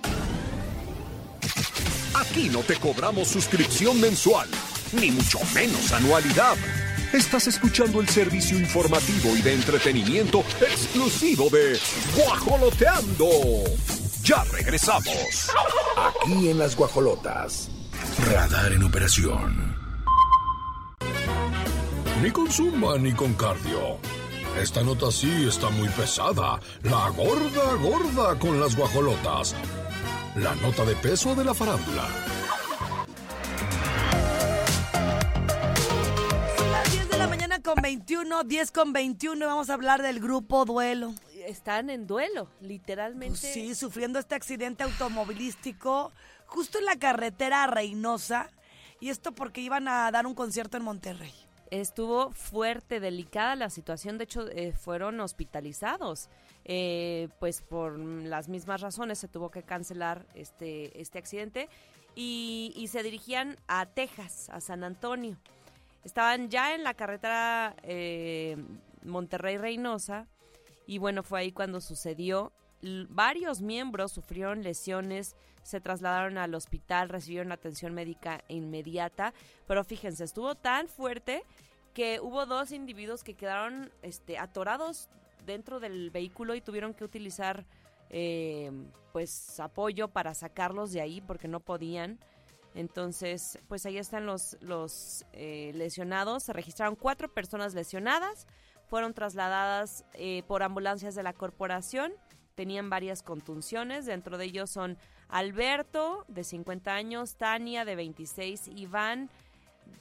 Aquí 2.21 2.49
no 2.49 2.59
te 2.59 2.75
cobramos 2.75 3.27
suscripción 3.27 3.99
mensual, 3.99 4.47
ni 4.93 5.09
mucho 5.09 5.39
menos 5.55 5.91
anualidad. 5.91 6.55
Estás 7.13 7.47
escuchando 7.47 7.99
el 7.99 8.07
servicio 8.07 8.59
informativo 8.59 9.35
y 9.35 9.41
de 9.41 9.53
entretenimiento 9.53 10.43
exclusivo 10.61 11.49
de 11.49 11.79
Guajoloteando. 12.15 13.27
Ya 14.23 14.43
regresamos. 14.51 15.49
Aquí 15.97 16.49
en 16.49 16.59
las 16.59 16.75
guajolotas. 16.75 17.69
Radar 18.31 18.71
en 18.71 18.83
operación. 18.83 19.75
Ni 22.21 22.29
con 22.29 22.51
zumba 22.51 22.99
ni 22.99 23.13
con 23.13 23.33
cardio. 23.33 23.97
Esta 24.61 24.83
nota 24.83 25.11
sí 25.11 25.47
está 25.47 25.69
muy 25.71 25.89
pesada. 25.89 26.59
La 26.83 27.09
gorda 27.09 27.73
gorda 27.81 28.37
con 28.37 28.59
las 28.59 28.75
guajolotas. 28.75 29.55
La 30.35 30.55
nota 30.55 30.85
de 30.85 30.95
peso 30.95 31.35
de 31.35 31.43
la 31.43 31.53
farándula. 31.53 32.07
Son 36.57 36.71
las 36.71 36.89
10 36.89 37.09
de 37.09 37.17
la 37.17 37.27
mañana 37.27 37.61
con 37.61 37.75
21, 37.81 38.45
10 38.45 38.71
con 38.71 38.93
21 38.93 39.43
y 39.43 39.47
vamos 39.47 39.69
a 39.69 39.73
hablar 39.73 40.01
del 40.01 40.21
grupo 40.21 40.63
Duelo. 40.63 41.13
Están 41.45 41.89
en 41.89 42.07
duelo, 42.07 42.47
literalmente. 42.61 43.39
Pues 43.41 43.53
sí, 43.53 43.75
sufriendo 43.75 44.19
este 44.19 44.35
accidente 44.35 44.83
automovilístico 44.83 46.13
justo 46.45 46.79
en 46.79 46.85
la 46.85 46.95
carretera 46.95 47.67
Reynosa. 47.67 48.49
Y 49.01 49.09
esto 49.09 49.33
porque 49.33 49.59
iban 49.59 49.89
a 49.89 50.09
dar 50.11 50.25
un 50.25 50.33
concierto 50.33 50.77
en 50.77 50.83
Monterrey. 50.83 51.33
Estuvo 51.71 52.31
fuerte, 52.31 53.01
delicada 53.01 53.57
la 53.57 53.69
situación. 53.69 54.17
De 54.17 54.23
hecho, 54.23 54.47
eh, 54.47 54.71
fueron 54.71 55.19
hospitalizados. 55.19 56.29
Eh, 56.65 57.29
pues 57.39 57.61
por 57.61 57.97
las 57.97 58.47
mismas 58.47 58.81
razones 58.81 59.19
se 59.19 59.27
tuvo 59.27 59.49
que 59.49 59.63
cancelar 59.63 60.25
este, 60.35 60.99
este 60.99 61.19
accidente. 61.19 61.69
Y, 62.13 62.87
se 62.91 63.03
dirigían 63.03 63.57
a 63.67 63.85
Texas, 63.85 64.49
a 64.49 64.59
San 64.59 64.83
Antonio. 64.83 65.37
Estaban 66.03 66.49
ya 66.49 66.75
en 66.75 66.83
la 66.83 66.93
carretera 66.93 67.75
eh, 67.83 68.57
Monterrey-Reynosa. 69.03 70.27
Y 70.85 70.97
bueno, 70.97 71.23
fue 71.23 71.39
ahí 71.39 71.51
cuando 71.51 71.79
sucedió. 71.79 72.51
Varios 73.09 73.61
miembros 73.61 74.11
sufrieron 74.11 74.63
lesiones, 74.63 75.35
se 75.61 75.79
trasladaron 75.79 76.37
al 76.37 76.55
hospital, 76.55 77.09
recibieron 77.09 77.51
atención 77.51 77.93
médica 77.93 78.43
inmediata. 78.49 79.33
Pero 79.67 79.83
fíjense, 79.83 80.23
estuvo 80.23 80.55
tan 80.55 80.87
fuerte 80.87 81.43
que 81.93 82.19
hubo 82.19 82.45
dos 82.45 82.71
individuos 82.71 83.23
que 83.23 83.35
quedaron 83.35 83.91
este, 84.01 84.37
atorados 84.37 85.09
dentro 85.45 85.79
del 85.79 86.09
vehículo 86.11 86.55
y 86.55 86.61
tuvieron 86.61 86.93
que 86.93 87.03
utilizar 87.03 87.65
eh, 88.09 88.71
pues 89.11 89.59
apoyo 89.59 90.07
para 90.07 90.33
sacarlos 90.33 90.91
de 90.91 91.01
ahí 91.01 91.21
porque 91.21 91.47
no 91.47 91.59
podían. 91.59 92.19
Entonces, 92.73 93.59
pues 93.67 93.85
ahí 93.85 93.97
están 93.97 94.25
los, 94.25 94.57
los 94.61 95.25
eh, 95.33 95.71
lesionados. 95.75 96.43
Se 96.43 96.53
registraron 96.53 96.95
cuatro 96.95 97.33
personas 97.33 97.73
lesionadas. 97.73 98.47
Fueron 98.87 99.13
trasladadas 99.13 100.05
eh, 100.13 100.43
por 100.47 100.63
ambulancias 100.63 101.15
de 101.15 101.23
la 101.23 101.33
corporación. 101.33 102.13
Tenían 102.55 102.89
varias 102.89 103.23
contunciones. 103.23 104.05
Dentro 104.05 104.37
de 104.37 104.45
ellos 104.45 104.69
son 104.69 104.97
Alberto, 105.27 106.25
de 106.27 106.43
50 106.43 106.93
años, 106.93 107.35
Tania, 107.35 107.85
de 107.85 107.95
26, 107.95 108.69
Iván, 108.75 109.29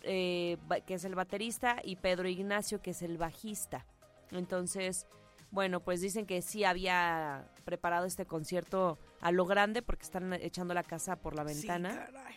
eh, 0.03 0.57
que 0.87 0.95
es 0.95 1.05
el 1.05 1.15
baterista, 1.15 1.77
y 1.83 1.97
Pedro 1.97 2.29
Ignacio, 2.29 2.83
que 2.83 2.91
es 2.91 3.03
el 3.03 3.17
bajista. 3.17 3.87
Entonces, 4.33 5.07
bueno, 5.51 5.81
pues 5.81 6.01
dicen 6.01 6.27
que 6.27 6.43
sí 6.43 6.65
había 6.65 7.51
preparado 7.65 8.07
este 8.07 8.27
concierto 8.27 8.99
a 9.21 9.33
lo 9.33 9.47
grande 9.47 9.83
porque 9.83 10.05
están 10.05 10.33
echando 10.35 10.75
la 10.75 10.83
casa 10.83 11.17
por 11.17 11.35
la 11.35 11.45
ventana. 11.45 11.91
Sí, 11.91 12.13
caray. 12.13 12.35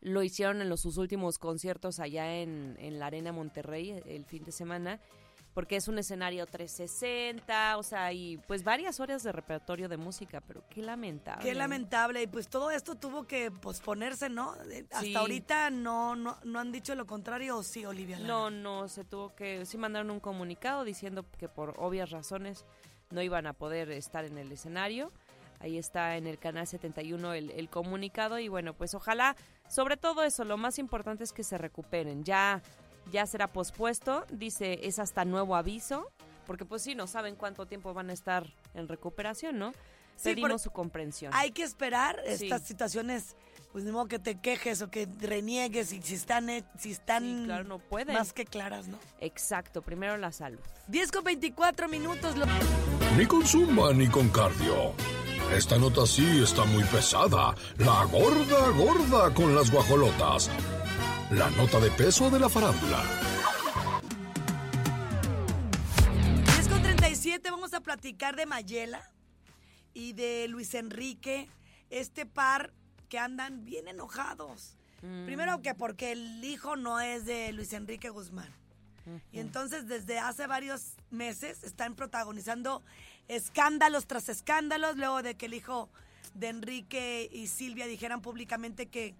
Lo 0.00 0.22
hicieron 0.22 0.60
en 0.60 0.68
los, 0.68 0.82
sus 0.82 0.98
últimos 0.98 1.38
conciertos 1.38 1.98
allá 1.98 2.36
en, 2.36 2.76
en 2.78 2.98
la 2.98 3.06
Arena 3.06 3.32
Monterrey 3.32 4.02
el 4.06 4.24
fin 4.26 4.44
de 4.44 4.52
semana, 4.52 5.00
porque 5.54 5.76
es 5.76 5.86
un 5.86 5.98
escenario 5.98 6.46
360, 6.46 7.78
o 7.78 7.82
sea, 7.84 8.12
y 8.12 8.38
pues 8.48 8.64
varias 8.64 8.98
horas 8.98 9.22
de 9.22 9.30
repertorio 9.30 9.88
de 9.88 9.96
música, 9.96 10.40
pero 10.40 10.64
qué 10.68 10.82
lamentable. 10.82 11.44
Qué 11.44 11.54
lamentable. 11.54 12.22
Y 12.22 12.26
pues 12.26 12.48
todo 12.48 12.72
esto 12.72 12.96
tuvo 12.96 13.24
que 13.24 13.52
posponerse, 13.52 14.28
¿no? 14.28 14.56
Eh, 14.70 14.84
Hasta 14.90 15.20
ahorita 15.20 15.70
no, 15.70 16.16
no, 16.16 16.36
no 16.42 16.58
han 16.58 16.72
dicho 16.72 16.96
lo 16.96 17.06
contrario, 17.06 17.56
¿o 17.56 17.62
sí, 17.62 17.86
Olivia? 17.86 18.18
Lara? 18.18 18.28
No, 18.28 18.50
no, 18.50 18.88
se 18.88 19.04
tuvo 19.04 19.34
que, 19.36 19.64
sí 19.64 19.78
mandaron 19.78 20.10
un 20.10 20.20
comunicado 20.20 20.82
diciendo 20.82 21.24
que 21.38 21.48
por 21.48 21.74
obvias 21.78 22.10
razones 22.10 22.64
no 23.10 23.22
iban 23.22 23.46
a 23.46 23.52
poder 23.52 23.92
estar 23.92 24.24
en 24.24 24.38
el 24.38 24.50
escenario. 24.50 25.12
Ahí 25.60 25.78
está 25.78 26.16
en 26.16 26.26
el 26.26 26.38
canal 26.38 26.66
71 26.66 27.32
el, 27.32 27.50
el 27.52 27.70
comunicado 27.70 28.40
y 28.40 28.48
bueno, 28.48 28.74
pues 28.74 28.92
ojalá, 28.94 29.36
sobre 29.68 29.96
todo 29.96 30.24
eso, 30.24 30.44
lo 30.44 30.56
más 30.56 30.80
importante 30.80 31.22
es 31.22 31.32
que 31.32 31.44
se 31.44 31.56
recuperen. 31.56 32.24
Ya, 32.24 32.60
ya 33.12 33.26
será 33.26 33.48
pospuesto, 33.52 34.24
dice, 34.30 34.80
es 34.86 34.98
hasta 34.98 35.24
nuevo 35.24 35.56
aviso, 35.56 36.10
porque 36.46 36.64
pues 36.64 36.82
sí, 36.82 36.94
no 36.94 37.06
saben 37.06 37.36
cuánto 37.36 37.66
tiempo 37.66 37.94
van 37.94 38.10
a 38.10 38.12
estar 38.12 38.46
en 38.74 38.88
recuperación, 38.88 39.58
¿no? 39.58 39.72
Sí, 40.16 40.30
Pedimos 40.34 40.62
su 40.62 40.70
comprensión. 40.70 41.32
Hay 41.34 41.50
que 41.50 41.64
esperar 41.64 42.20
Sí. 42.26 42.44
estas 42.44 42.62
situaciones, 42.62 43.34
pues 43.72 43.82
ni 43.84 43.90
modo 43.90 44.06
que 44.06 44.20
te 44.20 44.38
quejes 44.38 44.80
o 44.82 44.88
que 44.88 45.08
reniegues 45.20 45.92
y 45.92 46.00
si 46.02 46.14
están, 46.14 46.48
si 46.78 46.92
están 46.92 47.22
Sí, 47.24 47.42
claro, 47.46 47.64
no 47.64 47.78
pueden. 47.80 48.14
más 48.14 48.32
que 48.32 48.44
claras, 48.44 48.86
¿no? 48.86 48.96
Exacto, 49.20 49.82
primero 49.82 50.16
la 50.16 50.30
salud. 50.30 50.60
10 50.86 51.10
con 51.10 51.24
24 51.24 51.88
minutos. 51.88 52.36
lo- 52.36 52.46
Ni 53.16 53.26
con 53.26 53.44
zumba 53.44 53.92
ni 53.92 54.06
con 54.08 54.28
cardio. 54.28 54.92
Esta 55.52 55.78
nota 55.78 56.06
sí 56.06 56.42
está 56.42 56.64
muy 56.64 56.84
pesada. 56.84 57.54
La 57.78 58.04
gorda 58.04 58.68
gorda 58.70 59.34
con 59.34 59.54
las 59.54 59.70
guajolotas. 59.70 60.48
La 61.36 61.50
nota 61.50 61.80
de 61.80 61.90
peso 61.90 62.30
de 62.30 62.38
la 62.38 62.48
farándula. 62.48 63.02
10 66.54 66.68
con 66.68 66.80
37 66.80 67.50
vamos 67.50 67.74
a 67.74 67.80
platicar 67.80 68.36
de 68.36 68.46
Mayela 68.46 69.10
y 69.92 70.12
de 70.12 70.46
Luis 70.46 70.74
Enrique, 70.74 71.48
este 71.90 72.24
par 72.24 72.72
que 73.08 73.18
andan 73.18 73.64
bien 73.64 73.88
enojados. 73.88 74.76
Primero 75.00 75.60
que 75.60 75.74
porque 75.74 76.12
el 76.12 76.44
hijo 76.44 76.76
no 76.76 77.00
es 77.00 77.26
de 77.26 77.52
Luis 77.52 77.72
Enrique 77.72 78.10
Guzmán. 78.10 78.52
Y 79.32 79.40
entonces 79.40 79.88
desde 79.88 80.20
hace 80.20 80.46
varios 80.46 80.92
meses 81.10 81.64
están 81.64 81.96
protagonizando 81.96 82.80
escándalos 83.26 84.06
tras 84.06 84.28
escándalos, 84.28 84.96
luego 84.96 85.22
de 85.22 85.34
que 85.34 85.46
el 85.46 85.54
hijo 85.54 85.90
de 86.34 86.48
Enrique 86.48 87.28
y 87.32 87.48
Silvia 87.48 87.86
dijeran 87.86 88.22
públicamente 88.22 88.86
que, 88.86 89.16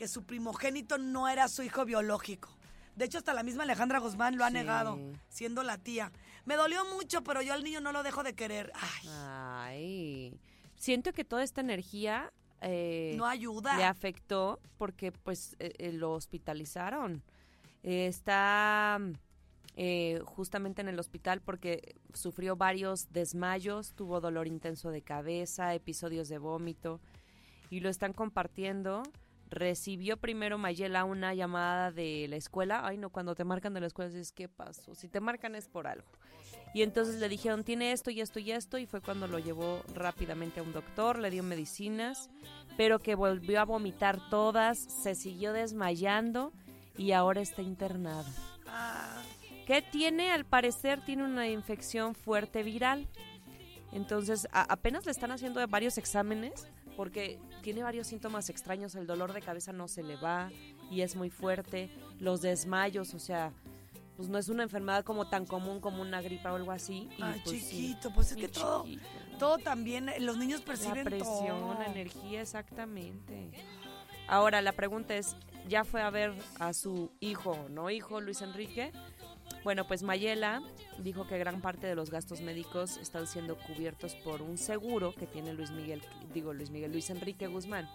que 0.00 0.08
su 0.08 0.22
primogénito 0.24 0.96
no 0.96 1.28
era 1.28 1.46
su 1.46 1.62
hijo 1.62 1.84
biológico. 1.84 2.48
De 2.96 3.04
hecho, 3.04 3.18
hasta 3.18 3.34
la 3.34 3.42
misma 3.42 3.64
Alejandra 3.64 3.98
Guzmán 3.98 4.38
lo 4.38 4.44
ha 4.46 4.48
Sí. 4.48 4.54
negado, 4.54 4.98
siendo 5.28 5.62
la 5.62 5.76
tía. 5.76 6.10
Me 6.46 6.56
dolió 6.56 6.86
mucho, 6.94 7.22
pero 7.22 7.42
yo 7.42 7.52
al 7.52 7.62
niño 7.62 7.82
no 7.82 7.92
lo 7.92 8.02
dejo 8.02 8.22
de 8.22 8.32
querer. 8.34 8.72
Ay, 8.74 9.08
Ay, 9.10 10.40
siento 10.76 11.12
que 11.12 11.22
toda 11.22 11.42
esta 11.42 11.60
energía 11.60 12.32
eh, 12.62 13.12
no 13.18 13.26
ayuda. 13.26 13.76
le 13.76 13.84
afectó 13.84 14.58
porque 14.78 15.12
pues 15.12 15.54
eh, 15.58 15.74
eh, 15.78 15.92
lo 15.92 16.12
hospitalizaron. 16.14 17.22
Eh, 17.82 18.06
está 18.06 18.98
eh, 19.76 20.20
justamente 20.24 20.80
en 20.80 20.88
el 20.88 20.98
hospital 20.98 21.42
porque 21.42 21.94
sufrió 22.14 22.56
varios 22.56 23.12
desmayos, 23.12 23.92
tuvo 23.92 24.22
dolor 24.22 24.46
intenso 24.46 24.90
de 24.90 25.02
cabeza, 25.02 25.74
episodios 25.74 26.30
de 26.30 26.38
vómito 26.38 27.00
y 27.68 27.80
lo 27.80 27.90
están 27.90 28.14
compartiendo. 28.14 29.02
Recibió 29.50 30.16
primero 30.16 30.58
Mayela 30.58 31.04
una 31.04 31.34
llamada 31.34 31.90
de 31.90 32.26
la 32.28 32.36
escuela. 32.36 32.86
Ay, 32.86 32.96
no, 32.98 33.10
cuando 33.10 33.34
te 33.34 33.44
marcan 33.44 33.74
de 33.74 33.80
la 33.80 33.88
escuela 33.88 34.08
dices, 34.10 34.32
¿qué 34.32 34.48
pasó? 34.48 34.94
Si 34.94 35.08
te 35.08 35.20
marcan 35.20 35.54
es 35.56 35.68
por 35.68 35.86
algo. 35.88 36.06
Y 36.72 36.82
entonces 36.82 37.16
le 37.16 37.28
dijeron, 37.28 37.64
tiene 37.64 37.90
esto 37.90 38.10
y 38.10 38.20
esto 38.20 38.38
y 38.38 38.52
esto, 38.52 38.78
y 38.78 38.86
fue 38.86 39.00
cuando 39.00 39.26
lo 39.26 39.40
llevó 39.40 39.82
rápidamente 39.92 40.60
a 40.60 40.62
un 40.62 40.72
doctor, 40.72 41.18
le 41.18 41.30
dio 41.30 41.42
medicinas, 41.42 42.30
pero 42.76 43.00
que 43.00 43.16
volvió 43.16 43.60
a 43.60 43.64
vomitar 43.64 44.20
todas, 44.30 44.78
se 44.78 45.16
siguió 45.16 45.52
desmayando 45.52 46.52
y 46.96 47.10
ahora 47.10 47.40
está 47.40 47.62
internado. 47.62 48.28
Ah, 48.68 49.20
¿Qué 49.66 49.82
tiene? 49.82 50.30
Al 50.30 50.44
parecer 50.44 51.04
tiene 51.04 51.24
una 51.24 51.48
infección 51.48 52.14
fuerte 52.14 52.62
viral. 52.62 53.08
Entonces, 53.92 54.46
a- 54.52 54.72
apenas 54.72 55.04
le 55.06 55.10
están 55.10 55.32
haciendo 55.32 55.66
varios 55.66 55.98
exámenes 55.98 56.68
porque 57.00 57.38
tiene 57.62 57.82
varios 57.82 58.08
síntomas 58.08 58.50
extraños. 58.50 58.94
El 58.94 59.06
dolor 59.06 59.32
de 59.32 59.40
cabeza 59.40 59.72
no 59.72 59.88
se 59.88 60.02
le 60.02 60.16
va 60.16 60.50
y 60.90 61.00
es 61.00 61.16
muy 61.16 61.30
fuerte. 61.30 61.88
Los 62.18 62.42
desmayos, 62.42 63.14
o 63.14 63.18
sea, 63.18 63.54
pues 64.18 64.28
no 64.28 64.36
es 64.36 64.50
una 64.50 64.64
enfermedad 64.64 65.02
como 65.02 65.26
tan 65.26 65.46
común 65.46 65.80
como 65.80 66.02
una 66.02 66.20
gripa 66.20 66.52
o 66.52 66.56
algo 66.56 66.72
así. 66.72 67.08
Y 67.16 67.22
Ay, 67.22 67.40
pues, 67.42 67.62
sí, 67.62 67.70
chiquito, 67.70 68.12
pues 68.12 68.32
es 68.32 68.36
que 68.36 68.48
todo, 68.48 68.84
chiquito. 68.84 69.02
todo 69.38 69.56
también, 69.56 70.10
eh, 70.10 70.20
los 70.20 70.36
niños 70.36 70.60
perciben 70.60 70.98
La 70.98 71.04
presión, 71.04 71.60
todo. 71.60 71.78
la 71.78 71.86
energía, 71.86 72.42
exactamente. 72.42 73.50
Ahora, 74.28 74.60
la 74.60 74.72
pregunta 74.72 75.16
es, 75.16 75.36
¿ya 75.70 75.84
fue 75.84 76.02
a 76.02 76.10
ver 76.10 76.34
a 76.58 76.74
su 76.74 77.12
hijo, 77.18 77.66
no 77.70 77.88
hijo, 77.88 78.20
Luis 78.20 78.42
Enrique? 78.42 78.92
Bueno, 79.62 79.86
pues 79.86 80.02
Mayela 80.02 80.62
dijo 80.98 81.26
que 81.26 81.38
gran 81.38 81.60
parte 81.60 81.86
de 81.86 81.94
los 81.94 82.10
gastos 82.10 82.40
médicos 82.40 82.96
están 82.96 83.26
siendo 83.26 83.58
cubiertos 83.58 84.14
por 84.14 84.40
un 84.40 84.56
seguro 84.56 85.14
que 85.14 85.26
tiene 85.26 85.52
Luis 85.52 85.70
Miguel, 85.70 86.02
digo 86.32 86.52
Luis 86.54 86.70
Miguel, 86.70 86.92
Luis 86.92 87.10
Enrique 87.10 87.46
Guzmán, 87.46 87.88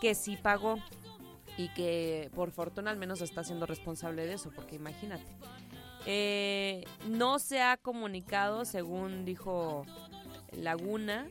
que 0.00 0.14
sí 0.14 0.36
pagó 0.36 0.78
y 1.56 1.68
que 1.70 2.30
por 2.34 2.52
fortuna 2.52 2.90
al 2.90 2.96
menos 2.96 3.20
está 3.20 3.42
siendo 3.42 3.66
responsable 3.66 4.24
de 4.24 4.34
eso, 4.34 4.50
porque 4.54 4.76
imagínate. 4.76 5.36
Eh, 6.06 6.84
no 7.08 7.38
se 7.38 7.60
ha 7.60 7.76
comunicado, 7.76 8.64
según 8.64 9.24
dijo 9.24 9.84
Laguna, 10.52 11.28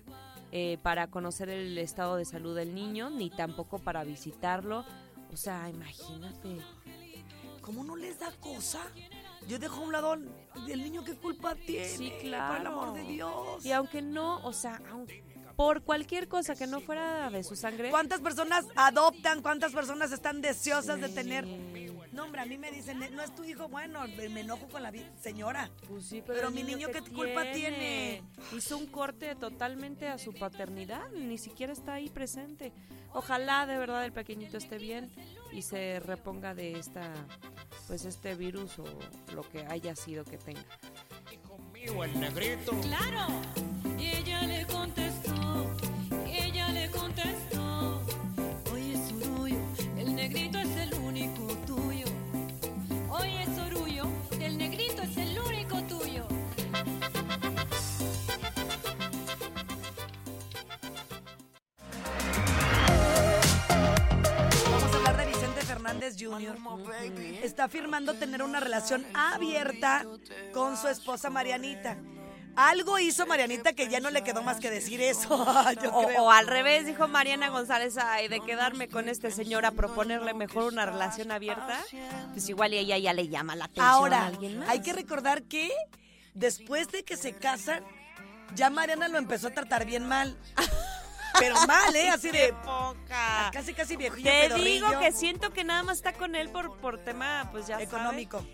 eh, 0.52 0.78
para 0.82 1.08
conocer 1.08 1.50
el 1.50 1.78
estado 1.78 2.16
de 2.18 2.26
salud 2.26 2.56
del 2.56 2.76
niño, 2.76 3.10
ni 3.10 3.30
tampoco 3.30 3.80
para 3.80 4.04
visitarlo. 4.04 4.86
O 5.32 5.38
sea, 5.38 5.70
imagínate. 5.70 6.58
¿Cómo 7.62 7.84
no 7.84 7.96
les 7.96 8.20
da 8.20 8.32
cosa? 8.40 8.82
Yo 9.48 9.58
dejo 9.60 9.82
a 9.82 9.86
un 9.86 9.92
lado 9.92 10.12
al- 10.14 10.30
el 10.70 10.84
niño 10.84 11.04
qué 11.04 11.16
culpa 11.16 11.56
tiene. 11.56 11.88
Sí, 11.88 12.12
claro. 12.22 12.54
Por 12.54 12.62
el 12.62 12.68
amor 12.68 12.94
de 12.94 13.04
Dios. 13.04 13.66
Y 13.66 13.72
aunque 13.72 14.02
no, 14.02 14.38
o 14.46 14.54
sea, 14.54 14.80
por 15.56 15.84
cualquier 15.84 16.28
cosa 16.28 16.56
que 16.56 16.68
no 16.68 16.80
fuera 16.82 17.30
de 17.30 17.44
su 17.44 17.56
sangre. 17.56 17.90
¿Cuántas 17.90 18.22
personas 18.22 18.66
adoptan? 18.76 19.42
¿Cuántas 19.42 19.74
personas 19.74 20.12
están 20.12 20.42
deseosas 20.42 21.02
de 21.02 21.10
tener? 21.10 21.46
No, 22.14 22.26
hombre, 22.26 22.42
a 22.42 22.46
mí 22.46 22.58
me 22.58 22.72
dicen, 22.72 23.00
no 23.14 23.22
es 23.22 23.34
tu 23.36 23.44
hijo, 23.44 23.68
bueno, 23.70 24.02
me 24.18 24.42
enojo 24.42 24.68
con 24.68 24.84
la 24.84 24.92
señora. 25.22 25.70
Pues 25.88 26.06
sí, 26.06 26.22
Pero 26.26 26.48
el 26.50 26.54
mi 26.54 26.64
niño, 26.64 26.88
¿qué 26.92 27.02
culpa 27.02 27.52
tiene? 27.54 28.24
Hizo 28.56 28.78
un 28.78 28.88
corte 28.88 29.36
totalmente 29.36 30.08
a 30.08 30.18
su 30.18 30.34
paternidad, 30.34 31.10
ni 31.12 31.38
siquiera 31.38 31.72
está 31.72 31.94
ahí 31.94 32.10
presente. 32.10 32.74
Ojalá 33.14 33.66
de 33.66 33.78
verdad 33.78 34.04
el 34.06 34.12
pequeñito 34.12 34.58
esté 34.58 34.78
bien 34.78 35.10
y 35.52 35.62
se 35.62 36.00
reponga 36.00 36.54
de 36.54 36.74
esta, 36.80 37.14
pues 37.90 38.06
este 38.06 38.36
virus 38.36 38.78
o 38.78 38.86
lo 39.34 39.42
que 39.50 39.66
haya 39.66 39.96
sido 39.96 40.24
que 40.24 40.38
tenga. 40.38 40.64
Claro. 42.82 43.28
Y 43.34 43.64
ella 43.64 43.79
Jr. 66.20 66.58
Está 67.44 67.66
afirmando 67.66 68.14
tener 68.16 68.44
una 68.44 68.60
relación 68.60 69.06
abierta 69.14 70.06
con 70.54 70.78
su 70.78 70.88
esposa 70.88 71.30
Marianita. 71.30 71.98
Algo 72.56 73.00
hizo 73.00 73.26
Marianita 73.26 73.72
que 73.74 73.88
ya 73.88 74.00
no 74.02 74.10
le 74.10 74.22
quedó 74.24 74.42
más 74.44 74.60
que 74.60 74.70
decir 74.70 75.00
eso. 75.02 75.30
Yo 75.84 75.94
O, 75.94 76.08
creo. 76.08 76.24
o 76.24 76.32
al 76.32 76.46
revés, 76.48 76.86
dijo 76.86 77.08
Mariana 77.08 77.50
González, 77.50 77.98
ay, 77.98 78.28
de 78.28 78.42
quedarme 78.42 78.90
con 78.90 79.08
este 79.08 79.32
señor 79.32 79.66
a 79.66 79.72
proponerle 79.72 80.34
mejor 80.34 80.74
una 80.74 80.86
relación 80.86 81.32
abierta, 81.32 81.80
pues 82.34 82.50
igual 82.50 82.74
y 82.74 82.80
ella 82.80 82.98
ya 82.98 83.14
le 83.14 83.30
llama 83.30 83.56
la 83.56 83.66
atención 83.66 83.86
a 83.88 83.92
Ahora, 83.92 84.26
alguien 84.26 84.60
más. 84.60 84.68
hay 84.70 84.82
que 84.82 84.92
recordar 84.94 85.44
que 85.44 85.72
después 86.34 86.90
de 86.90 87.04
que 87.04 87.16
se 87.16 87.34
casan, 87.34 87.82
ya 88.56 88.70
Mariana 88.70 89.08
lo 89.08 89.20
empezó 89.20 89.48
a 89.48 89.52
tratar 89.52 89.86
bien 89.86 90.06
mal. 90.06 90.36
Pero 91.38 91.56
mal, 91.68 91.96
¿eh? 91.96 92.10
Así 92.10 92.32
de 92.32 92.54
poca. 92.64 93.50
casi 93.54 93.74
casi 93.74 93.96
viejillo 93.96 94.24
Te 94.30 94.48
pedorrillo, 94.48 94.88
digo 94.88 95.00
que 95.00 95.12
siento 95.12 95.52
que 95.52 95.64
nada 95.64 95.84
más 95.84 95.98
está 95.98 96.14
con 96.14 96.36
él 96.36 96.50
por, 96.50 96.78
por 96.78 96.98
tema, 97.04 97.50
pues 97.52 97.68
ya 97.68 97.80
económico. 97.82 98.46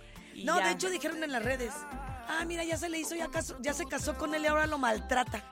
No, 0.44 0.60
ya. 0.60 0.66
de 0.68 0.72
hecho 0.74 0.90
dijeron 0.90 1.24
en 1.24 1.32
las 1.32 1.44
redes, 1.44 1.74
ah, 2.28 2.44
mira, 2.46 2.64
ya 2.64 2.78
se 2.78 2.90
le 2.90 2.98
hizo, 3.00 3.16
ya, 3.16 3.28
casó- 3.30 3.58
ya 3.62 3.74
se 3.74 3.86
casó 3.86 4.16
con 4.18 4.36
él 4.36 4.44
y 4.44 4.48
ahora 4.48 4.68
lo 4.68 4.78
maltrata. 4.78 5.44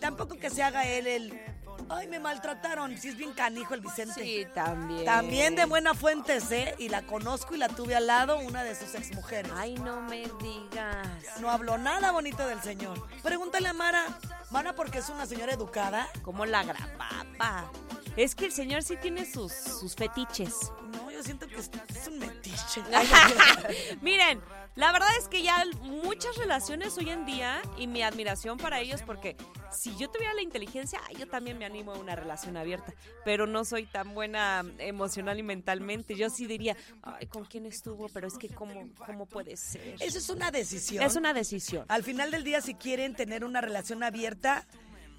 Tampoco 0.00 0.36
que 0.36 0.50
se 0.50 0.62
haga 0.62 0.86
él 0.86 1.06
el, 1.06 1.40
ay, 1.88 2.08
me 2.08 2.18
maltrataron, 2.18 2.96
si 2.98 3.08
es 3.08 3.16
bien 3.16 3.32
canijo 3.32 3.74
el 3.74 3.80
Vicente. 3.80 4.22
Sí, 4.22 4.46
también. 4.54 5.04
También 5.04 5.56
de 5.56 5.64
buena 5.64 5.94
fuente 5.94 6.40
sé, 6.40 6.74
y 6.78 6.88
la 6.88 7.02
conozco 7.06 7.54
y 7.54 7.58
la 7.58 7.68
tuve 7.68 7.94
al 7.94 8.06
lado, 8.06 8.38
una 8.38 8.64
de 8.64 8.74
sus 8.74 8.94
exmujeres. 8.94 9.50
Ay, 9.54 9.74
no 9.74 10.00
me 10.02 10.24
digas. 10.42 11.06
No 11.40 11.50
habló 11.50 11.78
nada 11.78 12.12
bonito 12.12 12.46
del 12.46 12.60
señor. 12.62 13.06
Pregúntale 13.22 13.68
a 13.68 13.72
Mara. 13.72 14.18
Mara 14.50 14.74
porque 14.74 14.98
es 14.98 15.08
una 15.08 15.26
señora 15.26 15.52
educada. 15.52 16.08
Como 16.22 16.46
la 16.46 16.62
grapapa. 16.62 17.70
Es 18.16 18.34
que 18.34 18.46
el 18.46 18.52
señor 18.52 18.82
sí 18.82 18.96
tiene 18.96 19.30
sus, 19.30 19.52
sus 19.52 19.94
fetiches. 19.94 20.72
No, 20.92 21.10
yo 21.10 21.22
siento 21.22 21.46
que 21.46 21.56
es, 21.56 21.70
es 21.88 22.08
un 22.08 22.18
metiche. 22.18 22.82
Miren, 24.00 24.40
la 24.76 24.92
verdad 24.92 25.08
es 25.18 25.28
que 25.28 25.42
ya 25.42 25.64
muchas 25.82 26.36
relaciones 26.36 26.96
hoy 26.98 27.08
en 27.08 27.24
día 27.24 27.62
y 27.78 27.86
mi 27.86 28.02
admiración 28.02 28.58
para 28.58 28.80
ellos 28.80 29.00
porque 29.02 29.36
si 29.72 29.96
yo 29.96 30.10
tuviera 30.10 30.34
la 30.34 30.42
inteligencia, 30.42 31.00
yo 31.18 31.26
también 31.26 31.58
me 31.58 31.64
animo 31.64 31.92
a 31.92 31.98
una 31.98 32.14
relación 32.14 32.56
abierta, 32.58 32.92
pero 33.24 33.46
no 33.46 33.64
soy 33.64 33.86
tan 33.86 34.14
buena 34.14 34.64
emocional 34.78 35.38
y 35.38 35.42
mentalmente. 35.42 36.14
Yo 36.14 36.28
sí 36.28 36.46
diría, 36.46 36.76
ay, 37.02 37.26
¿con 37.26 37.46
quién 37.46 37.64
estuvo? 37.64 38.08
Pero 38.10 38.28
es 38.28 38.36
que 38.36 38.48
¿cómo, 38.48 38.88
cómo 39.04 39.26
puede 39.26 39.56
ser? 39.56 39.96
Eso 40.00 40.18
es 40.18 40.28
una 40.28 40.50
decisión. 40.50 41.02
Es 41.02 41.16
una 41.16 41.32
decisión. 41.32 41.86
Al 41.88 42.02
final 42.02 42.30
del 42.30 42.44
día, 42.44 42.60
si 42.60 42.74
quieren 42.74 43.14
tener 43.14 43.44
una 43.44 43.60
relación 43.62 44.02
abierta, 44.02 44.66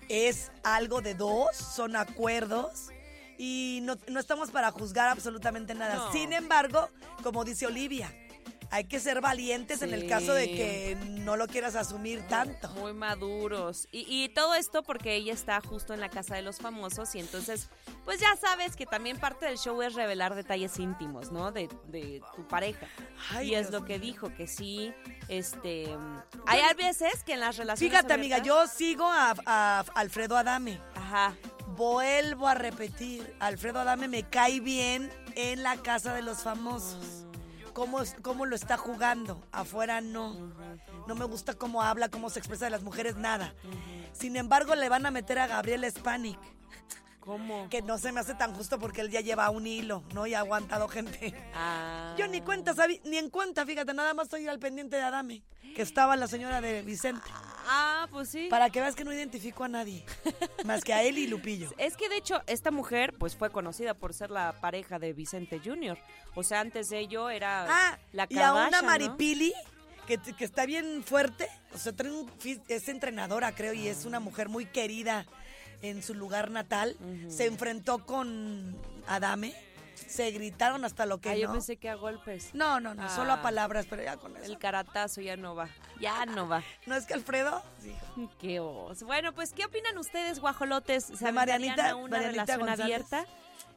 es 0.08 0.52
algo 0.64 1.02
de 1.02 1.16
dos, 1.16 1.56
son 1.56 1.96
acuerdos. 1.96 2.90
Y 3.40 3.80
no, 3.84 3.98
no 4.08 4.20
estamos 4.20 4.50
para 4.50 4.72
juzgar 4.72 5.10
absolutamente 5.10 5.76
nada. 5.76 5.96
No. 5.96 6.12
Sin 6.12 6.34
embargo, 6.34 6.90
como 7.22 7.44
dice 7.44 7.68
Olivia, 7.68 8.12
hay 8.72 8.86
que 8.86 9.00
ser 9.00 9.22
valientes 9.22 9.82
en 9.82 9.94
el 9.94 10.08
caso 10.08 10.34
de 10.34 10.48
que 10.48 10.98
no 11.22 11.38
lo 11.38 11.48
quieras 11.48 11.76
asumir 11.76 12.22
tanto. 12.28 12.70
Muy 12.70 12.94
maduros. 12.94 13.88
Y, 13.92 14.06
y 14.10 14.30
todo 14.30 14.56
esto 14.56 14.84
porque 14.84 15.16
ella 15.16 15.34
está 15.34 15.62
justo 15.62 15.94
en 15.94 16.00
la 16.00 16.10
casa 16.10 16.36
de 16.36 16.42
los 16.42 16.58
famosos 16.58 17.14
y 17.16 17.20
entonces, 17.20 17.70
pues 18.06 18.20
ya 18.20 18.36
sabes 18.36 18.76
que 18.76 18.86
también 18.86 19.20
parte 19.20 19.46
del 19.46 19.58
show 19.58 19.82
es 19.82 19.94
revelar 19.94 20.36
detalles 20.36 20.78
íntimos, 20.80 21.32
¿no? 21.32 21.52
De, 21.52 21.70
de 21.88 22.22
tu 22.36 22.48
pareja. 22.48 22.88
Ay, 23.32 23.52
y 23.52 23.56
es 23.56 23.70
Dios 23.70 23.82
lo 23.82 23.88
que 23.88 24.00
dijo, 24.00 24.34
que 24.34 24.48
sí, 24.48 24.94
este... 25.28 25.88
Hay 26.46 26.62
veces 26.76 27.24
que 27.24 27.34
en 27.34 27.40
las 27.42 27.58
relaciones 27.58 27.92
Fíjate, 27.92 28.14
amiga, 28.14 28.40
yo 28.40 28.68
sigo 28.68 29.06
a, 29.06 29.36
a 29.46 29.80
Alfredo 29.96 30.38
Adame. 30.38 30.80
Ajá. 30.96 31.36
Vuelvo 31.76 32.48
a 32.48 32.56
repetir, 32.56 33.36
Alfredo 33.40 33.80
Adame 33.80 34.08
me 34.08 34.24
cae 34.24 34.60
bien 34.60 35.12
en 35.36 35.62
la 35.62 35.78
casa 35.78 36.14
de 36.14 36.24
los 36.24 36.40
famosos. 36.40 37.27
Cómo, 37.78 38.00
cómo 38.24 38.48
lo 38.48 38.56
está 38.56 38.76
jugando, 38.76 39.48
afuera 39.52 40.02
no. 40.02 40.52
No 41.08 41.14
me 41.14 41.26
gusta 41.26 41.54
cómo 41.54 41.84
habla, 41.84 42.10
cómo 42.10 42.32
se 42.32 42.40
expresa 42.40 42.66
de 42.66 42.72
las 42.72 42.82
mujeres, 42.82 43.18
nada. 43.18 43.54
Sin 44.14 44.36
embargo, 44.36 44.74
le 44.74 44.90
van 44.90 45.06
a 45.06 45.12
meter 45.12 45.38
a 45.38 45.46
Gabriel 45.46 45.86
Spanik, 45.92 46.40
¿Cómo? 47.20 47.70
que 47.70 47.84
no 47.84 48.00
se 48.00 48.12
me 48.12 48.20
hace 48.20 48.34
tan 48.34 48.56
justo 48.56 48.80
porque 48.80 49.02
él 49.02 49.12
ya 49.12 49.22
lleva 49.22 49.52
un 49.52 49.68
hilo, 49.68 50.04
¿no? 50.16 50.26
Y 50.26 50.34
ha 50.34 50.40
aguantado 50.40 50.88
gente. 50.88 51.36
Ah. 51.54 52.16
Yo 52.18 52.28
ni 52.28 52.42
cuenta, 52.42 52.74
ni 53.04 53.18
en 53.18 53.30
cuenta, 53.30 53.64
fíjate, 53.64 53.94
nada 53.94 54.16
más 54.16 54.24
estoy 54.24 54.48
al 54.48 54.58
pendiente 54.58 54.96
de 54.96 55.04
Adame, 55.04 55.44
que 55.76 55.84
estaba 55.84 56.16
la 56.16 56.28
señora 56.28 56.62
de 56.62 56.82
Vicente. 56.82 57.30
Ah, 57.68 58.08
pues 58.12 58.30
sí. 58.30 58.48
Para 58.50 58.70
que 58.70 58.80
veas 58.82 58.96
que 58.96 59.04
no 59.04 59.14
identifico 59.14 59.64
a 59.64 59.68
nadie, 59.68 60.06
más 60.66 60.84
que 60.84 60.94
a 60.94 61.04
él 61.04 61.18
y 61.18 61.28
Lupillo. 61.28 61.70
Es 61.78 61.98
que 61.98 62.10
de 62.10 62.18
hecho 62.18 62.42
esta 62.48 62.72
mujer 62.72 63.14
pues 63.18 63.36
fue 63.36 63.50
conocida 63.50 63.94
por 63.94 64.14
ser 64.14 64.32
la 64.32 64.54
pareja 64.62 65.00
de 65.00 65.14
Vicente 65.14 65.60
Jr. 65.64 65.98
O 66.36 66.44
sea, 66.44 66.60
antes 66.62 66.90
de 66.90 67.00
ello 67.00 67.30
era 67.30 67.66
Ah, 67.70 68.00
la 68.14 68.28
y 68.30 68.38
a 68.40 68.54
una 68.54 68.70
Kardashian, 68.70 68.82
¿no? 68.84 68.88
Maripili 68.88 69.54
que, 70.08 70.18
que 70.18 70.46
está 70.46 70.66
bien 70.66 71.04
fuerte. 71.04 71.48
O 71.74 71.78
sea, 71.78 71.92
trae 71.94 72.12
un 72.12 72.28
fí- 72.40 72.62
es 72.70 72.88
entrenadora, 72.88 73.54
creo, 73.54 73.74
y 73.74 73.88
es 73.88 74.06
una 74.06 74.20
mujer 74.20 74.48
muy 74.50 74.66
querida 74.66 75.26
en 75.82 76.02
su 76.02 76.14
lugar 76.14 76.50
natal. 76.50 76.96
Se 77.30 77.46
enfrentó 77.46 78.06
con 78.06 78.76
Adame. 79.08 79.54
Se 80.08 80.32
gritaron 80.32 80.86
hasta 80.86 81.06
lo 81.06 81.20
que 81.20 81.30
Ah, 81.30 81.36
yo 81.36 81.48
no. 81.48 81.54
pensé 81.54 81.78
que 81.78 81.90
a 81.90 81.96
golpes. 81.96 82.54
No, 82.54 82.80
no, 82.80 82.94
no, 82.96 83.10
solo 83.10 83.32
Ah. 83.32 83.36
a 83.36 83.42
palabras, 83.42 83.86
pero 83.90 84.04
ya 84.04 84.18
con 84.18 84.36
eso. 84.38 84.46
El 84.46 84.58
caratazo 84.58 85.22
ya 85.22 85.36
no 85.38 85.54
va. 85.56 85.70
Ya 86.00 86.26
no 86.26 86.48
va. 86.48 86.64
¿No 86.86 86.96
es 86.96 87.06
que 87.06 87.14
Alfredo? 87.14 87.62
Sí. 87.80 87.94
Qué 88.40 88.60
oso. 88.60 89.06
Bueno, 89.06 89.34
pues, 89.34 89.54
¿qué 89.54 89.66
opinan 89.66 89.98
ustedes, 89.98 90.40
guajolotes? 90.40 91.04
¿Se 91.06 91.32
Marianita- 91.32 91.96
una 91.96 92.18
Marianita 92.18 92.22
relación 92.32 92.60
González. 92.60 92.80
abierta? 92.84 93.26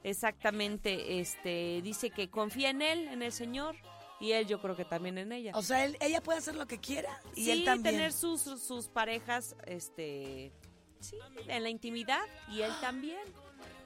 Exactamente. 0.04 1.20
Este, 1.20 1.80
dice 1.82 2.10
que 2.10 2.30
confía 2.30 2.70
en 2.70 2.82
él, 2.82 3.08
en 3.08 3.22
el 3.22 3.32
Señor, 3.32 3.76
y 4.18 4.32
él 4.32 4.46
yo 4.46 4.60
creo 4.60 4.76
que 4.76 4.84
también 4.84 5.18
en 5.18 5.32
ella. 5.32 5.52
O 5.54 5.62
sea, 5.62 5.84
él- 5.84 5.96
ella 6.00 6.22
puede 6.22 6.38
hacer 6.38 6.54
lo 6.54 6.66
que 6.66 6.78
quiera. 6.78 7.20
Y 7.34 7.44
sí, 7.44 7.50
él 7.50 7.64
también. 7.64 7.94
tener 7.96 8.12
sus, 8.12 8.42
sus 8.42 8.88
parejas, 8.88 9.56
este, 9.66 10.52
sí, 11.00 11.16
en 11.48 11.62
la 11.62 11.70
intimidad, 11.70 12.20
y 12.48 12.62
él 12.62 12.72
también. 12.80 13.20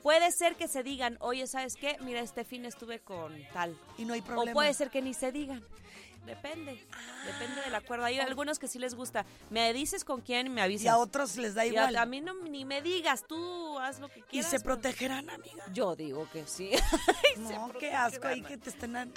Puede 0.04 0.30
ser 0.32 0.54
que 0.54 0.68
se 0.68 0.82
digan, 0.82 1.16
oye, 1.20 1.46
¿sabes 1.46 1.76
qué? 1.76 1.96
Mira, 2.00 2.20
este 2.20 2.44
fin 2.44 2.66
estuve 2.66 3.00
con 3.00 3.34
tal. 3.54 3.74
Y 3.96 4.04
no 4.04 4.12
hay 4.12 4.20
O 4.20 4.24
problema. 4.24 4.52
puede 4.52 4.74
ser 4.74 4.90
que 4.90 5.00
ni 5.00 5.14
se 5.14 5.32
digan. 5.32 5.64
Depende. 6.26 6.78
Depende 7.26 7.62
del 7.62 7.74
acuerdo. 7.74 8.04
Hay 8.04 8.18
algunos 8.18 8.58
que 8.58 8.68
sí 8.68 8.78
les 8.78 8.94
gusta. 8.94 9.24
Me 9.48 9.72
dices 9.72 10.04
con 10.04 10.20
quién 10.20 10.46
y 10.46 10.50
me 10.50 10.60
avisas. 10.60 10.84
Y 10.84 10.88
a 10.88 10.98
otros 10.98 11.36
les 11.36 11.54
da 11.54 11.64
Y 11.64 11.70
igual. 11.70 11.96
a, 11.96 12.02
a 12.02 12.06
mí 12.06 12.20
no, 12.20 12.34
ni 12.34 12.66
me 12.66 12.82
digas, 12.82 13.24
tú 13.26 13.78
haz 13.78 13.98
lo 13.98 14.08
que 14.10 14.20
Y 14.20 14.22
quieras. 14.24 14.50
se 14.50 14.56
pues. 14.58 14.64
protegerán, 14.64 15.28
amiga. 15.30 15.64
Yo 15.72 15.96
digo 15.96 16.28
que 16.32 16.46
sí. 16.46 16.70
No, 17.38 17.72
qué 17.80 17.92
asco 17.94 18.26
ahí 18.28 18.42
que 18.42 18.56
te 18.58 18.68
estén... 18.70 18.96
a- 18.96 19.08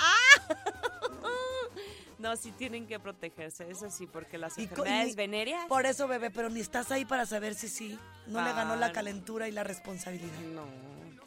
no, 2.20 2.36
sí 2.36 2.52
tienen 2.52 2.88
que 2.88 3.00
protegerse, 3.00 3.70
eso 3.70 3.90
sí, 3.90 4.08
porque 4.08 4.38
las 4.38 4.58
Y 4.58 4.64
enfermedades 4.64 5.14
y- 5.14 5.16
venéreas. 5.16 5.66
Por 5.68 5.86
eso, 5.86 6.08
bebé, 6.08 6.30
pero 6.32 6.50
ni 6.50 6.60
estás 6.60 6.92
ahí 6.92 7.06
para 7.06 7.26
saber 7.26 7.56
si 7.56 7.68
sí. 7.70 8.00
No 8.28 8.42
le 8.44 8.52
ganó 8.54 8.72
la 8.76 8.88
Claro. 8.88 8.94
calentura 8.94 9.48
y 9.48 9.52
la 9.52 9.64
responsabilidad. 9.64 10.40
No. 10.54 10.66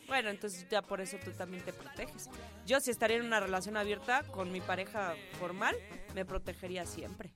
Bueno, 0.09 0.29
entonces 0.31 0.66
ya 0.68 0.83
por 0.83 1.00
eso 1.00 1.16
tú 1.24 1.31
también 1.31 1.64
te 1.64 1.72
proteges. 1.72 2.29
Yo 2.66 2.81
si 2.81 2.90
estaría 2.90 3.16
en 3.18 3.24
una 3.26 3.38
relación 3.38 3.76
abierta 3.76 4.24
con 4.24 4.50
mi 4.50 4.61
pareja 4.61 5.14
formal, 5.38 5.76
me 6.14 6.24
protegería 6.24 6.85
siempre. 6.85 7.31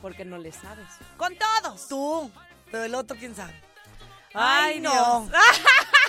Porque 0.00 0.24
no 0.24 0.36
le 0.38 0.50
sabes. 0.50 0.88
¡Con 1.16 1.32
todos! 1.36 1.86
Tú, 1.88 2.28
pero 2.72 2.82
el 2.84 2.94
otro, 2.96 3.16
quién 3.16 3.36
sabe. 3.36 3.54
Ay, 4.34 4.80
no. 4.80 5.28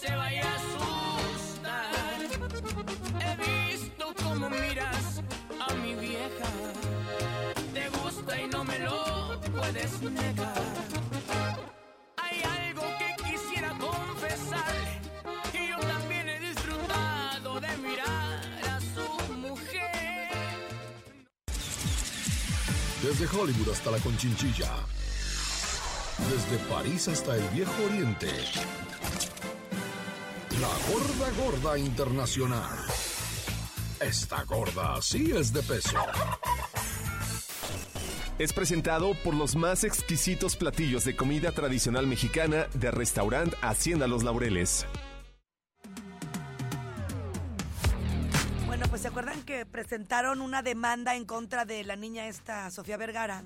se 0.00 0.14
vaya 0.14 0.42
a 0.42 0.54
asustar. 0.54 2.18
He 3.20 3.32
visto 3.70 4.14
cómo 4.22 4.50
miras 4.50 5.22
a 5.68 5.74
mi 5.74 5.94
vieja, 5.94 6.50
te 7.72 7.88
gusta 7.90 8.40
y 8.40 8.46
no 8.48 8.64
me 8.64 8.78
lo 8.80 9.40
puedes 9.40 10.02
negar. 10.02 10.62
Hay 12.16 12.42
algo 12.42 12.82
que 12.98 13.14
quisiera 13.24 13.70
confesarle, 13.78 15.00
que 15.52 15.68
yo 15.68 15.78
también 15.78 16.28
he 16.28 16.40
disfrutado 16.40 17.60
de 17.60 17.76
mirar 17.78 18.40
a 18.68 18.80
su 18.80 19.32
mujer. 19.34 20.30
Desde 23.02 23.26
Hollywood 23.26 23.70
hasta 23.70 23.90
la 23.90 23.98
Conchinchilla. 23.98 24.70
Desde 26.30 26.58
París 26.70 27.08
hasta 27.08 27.36
el 27.36 27.42
Viejo 27.48 27.84
Oriente. 27.84 28.30
La 30.60 30.68
gorda 30.92 31.30
gorda 31.42 31.78
internacional. 31.78 32.78
Esta 34.00 34.44
gorda 34.44 35.00
sí 35.02 35.32
es 35.32 35.52
de 35.52 35.62
peso. 35.62 35.96
Es 38.38 38.52
presentado 38.52 39.14
por 39.24 39.34
los 39.34 39.56
más 39.56 39.84
exquisitos 39.84 40.56
platillos 40.56 41.04
de 41.04 41.16
comida 41.16 41.52
tradicional 41.52 42.06
mexicana 42.06 42.66
de 42.74 42.90
restaurant 42.90 43.54
Hacienda 43.62 44.06
Los 44.06 44.22
Laureles. 44.22 44.86
Bueno, 48.66 48.86
pues 48.90 49.02
se 49.02 49.08
acuerdan 49.08 49.42
que 49.42 49.66
presentaron 49.66 50.40
una 50.40 50.62
demanda 50.62 51.16
en 51.16 51.24
contra 51.24 51.64
de 51.64 51.84
la 51.84 51.96
niña 51.96 52.28
esta, 52.28 52.70
Sofía 52.70 52.96
Vergara, 52.96 53.42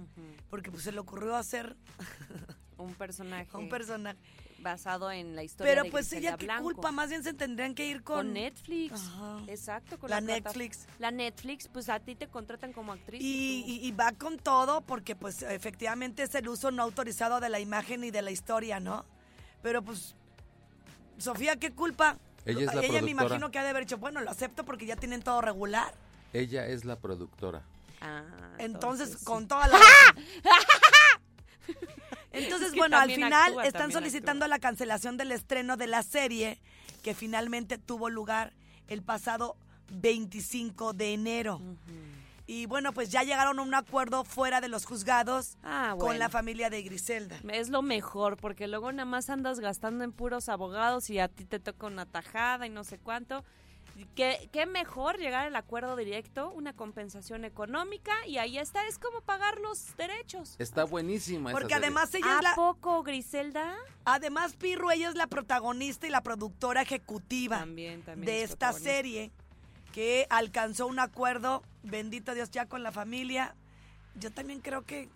porque 0.50 0.70
pues 0.70 0.82
se 0.82 0.92
le 0.92 0.98
ocurrió 0.98 1.36
hacer 1.36 1.76
Un 2.78 2.94
personaje 2.94 3.48
un 3.54 3.68
personaje. 3.68 4.18
Basado 4.60 5.10
en 5.12 5.36
la 5.36 5.42
historia 5.44 5.70
Pero 5.72 5.84
de 5.84 5.90
pues 5.90 6.06
Griselda 6.10 6.28
ella 6.30 6.36
qué 6.38 6.44
Blanco. 6.46 6.62
culpa, 6.64 6.90
más 6.92 7.08
bien 7.10 7.22
se 7.22 7.32
tendrían 7.32 7.74
que 7.74 7.86
ir 7.86 8.02
con... 8.02 8.16
Con 8.16 8.32
Netflix. 8.32 8.92
Ajá. 8.94 9.40
Exacto, 9.46 9.98
con 9.98 10.10
La 10.10 10.20
la, 10.20 10.26
plata- 10.26 10.42
Netflix. 10.50 10.86
La 10.98 11.10
Netflix, 11.10 11.68
pues 11.68 11.88
a 11.88 12.00
ti 12.00 12.14
te 12.16 12.26
contratan 12.28 12.72
como 12.72 12.92
actriz. 12.92 13.20
Y, 13.22 13.62
tú- 13.62 13.70
y- 13.70 13.86
y 13.88 13.92
va 13.92 14.12
con 14.12 14.36
todo 14.38 14.80
porque 14.80 15.14
pues 15.16 15.42
efectivamente 15.42 16.22
es 16.24 16.34
el 16.34 16.48
uso 16.48 16.70
no 16.70 16.82
autorizado 16.82 17.40
de 17.40 17.48
la 17.48 17.60
imagen 17.60 18.02
y 18.04 18.10
de 18.10 18.22
la 18.22 18.30
historia, 18.30 18.80
¿no? 18.80 19.04
Pero 19.62 19.82
pues, 19.82 20.14
Sofía, 21.18 21.56
¿qué 21.56 21.72
culpa? 21.72 22.16
Ella 22.44 22.60
es 22.60 22.66
la 22.66 22.72
me 22.80 22.88
productora. 22.88 23.10
imagino 23.10 23.50
que 23.50 23.58
ha 23.58 23.62
de 23.62 23.68
haber 23.70 23.84
dicho, 23.84 23.98
bueno, 23.98 24.20
lo 24.20 24.30
acepto 24.30 24.64
porque 24.64 24.86
ya 24.86 24.96
tienen 24.96 25.22
todo 25.22 25.40
regular. 25.40 25.92
Ella 26.32 26.66
es 26.66 26.84
la 26.84 26.96
productora. 26.96 27.62
Ah, 28.00 28.22
Entonces, 28.58 29.16
sí. 29.18 29.24
con 29.24 29.46
toda 29.48 29.66
la... 29.68 29.78
Entonces, 32.32 32.68
Es 32.68 32.72
que 32.74 32.78
bueno, 32.80 32.98
al 32.98 33.10
final 33.10 33.32
actúa, 33.48 33.64
están 33.66 33.90
solicitando 33.92 34.46
la 34.48 34.58
cancelación 34.58 35.16
del 35.16 35.32
estreno 35.32 35.76
de 35.76 35.86
la 35.86 36.02
serie 36.02 36.60
que 37.02 37.14
finalmente 37.14 37.78
tuvo 37.78 38.10
lugar 38.10 38.52
el 38.88 39.02
pasado 39.02 39.56
25 39.90 40.92
de 40.92 41.14
enero. 41.14 41.60
Y 42.46 42.64
bueno, 42.64 42.92
pues 42.94 43.10
ya 43.10 43.22
llegaron 43.24 43.58
a 43.58 43.62
un 43.62 43.74
acuerdo 43.74 44.24
fuera 44.24 44.62
de 44.62 44.68
los 44.68 44.86
juzgados 44.86 45.58
Ah, 45.62 45.96
con 45.98 46.18
la 46.18 46.30
familia 46.30 46.70
de 46.70 46.82
Griselda. 46.82 47.38
Es 47.50 47.68
lo 47.68 47.82
mejor, 47.82 48.38
porque 48.38 48.68
luego 48.68 48.90
nada 48.90 49.04
más 49.04 49.28
andas 49.28 49.60
gastando 49.60 50.02
en 50.02 50.12
puros 50.12 50.48
abogados 50.48 51.10
y 51.10 51.18
a 51.18 51.28
ti 51.28 51.44
te 51.44 51.60
toca 51.60 51.86
una 51.86 52.06
tajada 52.06 52.66
y 52.66 52.70
no 52.70 52.84
sé 52.84 52.98
cuánto. 52.98 53.44
¿Qué, 54.14 54.48
qué 54.52 54.66
mejor 54.66 55.18
llegar 55.18 55.46
al 55.46 55.56
acuerdo 55.56 55.96
directo, 55.96 56.50
una 56.50 56.72
compensación 56.72 57.44
económica 57.44 58.12
y 58.26 58.38
ahí 58.38 58.58
está, 58.58 58.86
es 58.86 58.98
como 58.98 59.20
pagar 59.22 59.58
los 59.60 59.96
derechos. 59.96 60.56
Está 60.58 60.84
buenísima 60.84 61.50
esa 61.50 61.58
Porque 61.58 61.74
serie. 61.74 61.86
además 61.86 62.14
ella 62.14 62.34
¿A 62.34 62.36
es 62.36 62.42
la... 62.44 62.54
poco, 62.54 63.02
Griselda? 63.02 63.76
Además, 64.04 64.56
Pirro, 64.56 64.90
ella 64.90 65.08
es 65.08 65.14
la 65.14 65.26
protagonista 65.26 66.06
y 66.06 66.10
la 66.10 66.22
productora 66.22 66.82
ejecutiva 66.82 67.58
También, 67.58 68.02
también. 68.02 68.26
de 68.26 68.42
es 68.42 68.50
esta 68.50 68.72
serie 68.72 69.32
que 69.92 70.26
alcanzó 70.30 70.86
un 70.86 70.98
acuerdo, 70.98 71.62
bendito 71.82 72.34
Dios, 72.34 72.50
ya 72.50 72.66
con 72.66 72.82
la 72.82 72.92
familia. 72.92 73.56
Yo 74.14 74.30
también 74.32 74.60
creo 74.60 74.84
que, 74.84 75.08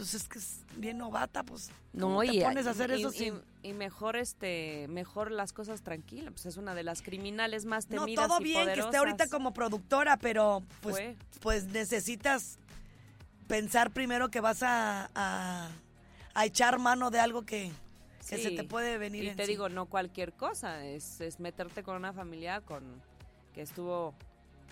pues 0.00 0.14
es 0.14 0.28
que 0.28 0.38
es 0.38 0.60
bien 0.76 0.96
novata, 0.96 1.42
pues. 1.42 1.68
¿cómo 1.92 2.22
No, 2.24 2.30
te 2.30 2.36
y, 2.38 2.40
pones 2.40 2.66
a 2.66 2.70
hacer 2.70 2.88
y- 2.90 3.00
eso 3.00 3.10
y- 3.12 3.18
sin- 3.18 3.42
y 3.62 3.74
mejor 3.74 4.16
este 4.16 4.86
mejor 4.88 5.30
las 5.30 5.52
cosas 5.52 5.82
tranquilas, 5.82 6.32
pues 6.32 6.46
es 6.46 6.56
una 6.56 6.74
de 6.74 6.82
las 6.84 7.02
criminales 7.02 7.66
más 7.66 7.90
No, 7.90 8.00
temidas 8.06 8.26
todo 8.26 8.40
y 8.40 8.44
bien 8.44 8.66
que 8.72 8.80
esté 8.80 8.96
ahorita 8.96 9.28
como 9.28 9.52
productora, 9.52 10.16
pero 10.16 10.62
pues, 10.80 10.96
Fue. 10.96 11.16
pues 11.42 11.64
necesitas 11.66 12.58
pensar 13.46 13.90
primero 13.90 14.30
que 14.30 14.40
vas 14.40 14.62
a, 14.62 15.10
a- 15.14 15.68
a 16.32 16.46
echar 16.46 16.78
mano 16.78 17.10
de 17.10 17.20
algo 17.20 17.42
que, 17.42 17.70
que 18.26 18.38
se 18.38 18.52
te 18.52 18.64
puede 18.64 18.96
venir 18.96 19.24
Y 19.24 19.26
te 19.26 19.30
encima. 19.32 19.46
digo, 19.48 19.68
no 19.68 19.84
cualquier 19.84 20.32
cosa, 20.32 20.86
es, 20.86 21.20
es 21.20 21.40
meterte 21.40 21.82
con 21.82 21.96
una 21.96 22.14
familia 22.14 22.62
con 22.62 22.82
que 23.52 23.60
estuvo, 23.60 24.14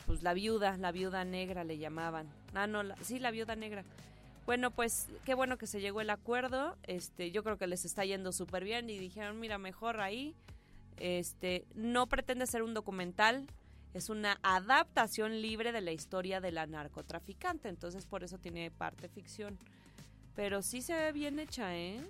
pues 0.07 0.23
la 0.23 0.33
viuda, 0.33 0.79
la 0.79 0.91
viuda 0.91 1.27
negra 1.27 1.65
le 1.65 1.77
llamaban. 1.77 2.29
Ah, 2.55 2.67
no, 2.67 2.83
la- 2.83 2.97
sí, 3.03 3.19
la 3.19 3.31
viuda 3.31 3.57
negra. 3.57 3.85
Bueno, 4.49 4.71
pues 4.71 5.09
qué 5.27 5.35
bueno 5.35 5.59
que 5.59 5.67
se 5.67 5.79
llegó 5.79 6.01
el 6.01 6.09
acuerdo. 6.09 6.79
Este, 6.85 7.31
yo 7.31 7.45
creo 7.45 7.59
que 7.59 7.67
les 7.67 7.85
está 7.85 8.07
yendo 8.07 8.33
súper 8.33 8.65
bien 8.65 8.89
y 8.89 8.97
dijeron, 8.97 9.39
mira, 9.39 9.59
mejor 9.59 10.01
ahí. 10.01 10.35
Este, 10.97 11.67
no 11.75 12.07
pretende 12.07 12.47
ser 12.47 12.63
un 12.63 12.73
documental, 12.73 13.47
es 13.93 14.09
una 14.09 14.41
adaptación 14.43 15.43
libre 15.43 15.71
de 15.71 15.83
la 15.83 15.93
historia 15.93 16.41
de 16.41 16.51
la 16.51 16.67
narcotraficante, 16.67 17.69
entonces 17.69 18.07
por 18.07 18.25
eso 18.25 18.39
tiene 18.39 18.71
parte 18.71 19.11
ficción. 19.11 19.59
Pero 20.35 20.63
sí 20.63 20.81
se 20.81 20.95
ve 20.95 21.13
bien 21.13 21.39
hecha, 21.39 21.77
¿eh? 21.77 22.01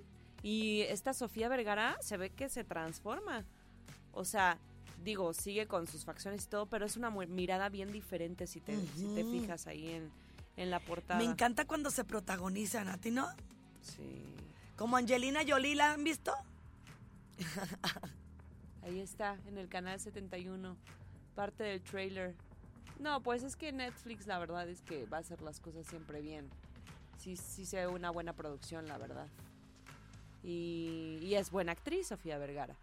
Y 0.45 0.83
esta 0.83 1.15
Sofía 1.15 1.49
Vergara 1.49 1.99
se 2.03 2.19
ve 2.19 2.31
que 2.31 2.49
se 2.49 2.63
transforma. 2.63 3.47
O 4.13 4.25
sea, 4.25 4.59
digo, 5.03 5.35
sigue 5.35 5.67
con 5.67 5.89
sus 5.89 6.05
facciones 6.05 6.45
y 6.45 6.49
todo, 6.49 6.67
pero 6.67 6.87
es 6.87 6.97
una 6.97 7.11
mirada 7.11 7.69
bien 7.69 7.91
diferente 7.91 8.47
si 8.47 8.61
te, 8.61 8.77
si 8.95 9.13
te 9.17 9.25
fijas 9.25 9.67
ahí 9.67 9.89
en, 9.89 10.13
en 10.59 10.71
la 10.71 10.81
portada. 10.81 11.19
Me 11.19 11.25
encanta 11.25 11.67
cuando 11.67 11.91
se 11.91 12.05
protagonizan, 12.05 12.89
¿a 12.89 12.99
ti 12.99 13.11
no? 13.11 13.29
Sí. 13.81 14.25
Como 14.77 14.97
Angelina 14.97 15.41
Jolie, 15.47 15.75
¿la 15.75 15.93
han 15.93 16.05
visto? 16.05 16.35
Ahí 18.83 19.01
está, 19.01 19.39
en 19.47 19.57
el 19.57 19.69
canal 19.69 20.01
71, 20.01 20.77
parte 21.35 21.63
del 21.63 21.81
trailer. 21.83 22.35
No, 22.99 23.23
pues 23.23 23.45
es 23.45 23.55
que 23.55 23.71
Netflix 23.71 24.27
la 24.27 24.39
verdad 24.39 24.69
es 24.69 24.83
que 24.83 25.07
va 25.07 25.19
a 25.19 25.21
hacer 25.21 25.41
las 25.43 25.61
cosas 25.61 25.87
siempre 25.87 26.21
bien. 26.21 26.51
Sí, 27.19 27.37
sí 27.37 27.65
se 27.65 27.77
ve 27.77 27.87
una 27.87 28.11
buena 28.11 28.33
producción, 28.33 28.87
la 28.89 28.99
verdad. 28.99 29.29
Y, 30.43 31.19
y 31.23 31.35
es 31.37 31.51
buena 31.51 31.73
actriz, 31.73 32.09
Sofía 32.09 32.39
Vergara. 32.39 32.75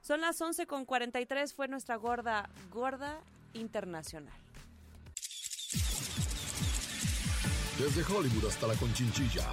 Son 0.00 0.20
las 0.20 0.40
11 0.40 0.66
con 0.68 0.84
43, 0.84 1.52
fue 1.52 1.66
nuestra 1.66 1.96
gorda, 1.96 2.48
gorda 2.72 3.20
internacional. 3.54 4.45
Desde 7.78 8.02
Hollywood 8.04 8.46
hasta 8.48 8.66
la 8.68 8.74
Conchinchilla. 8.74 9.46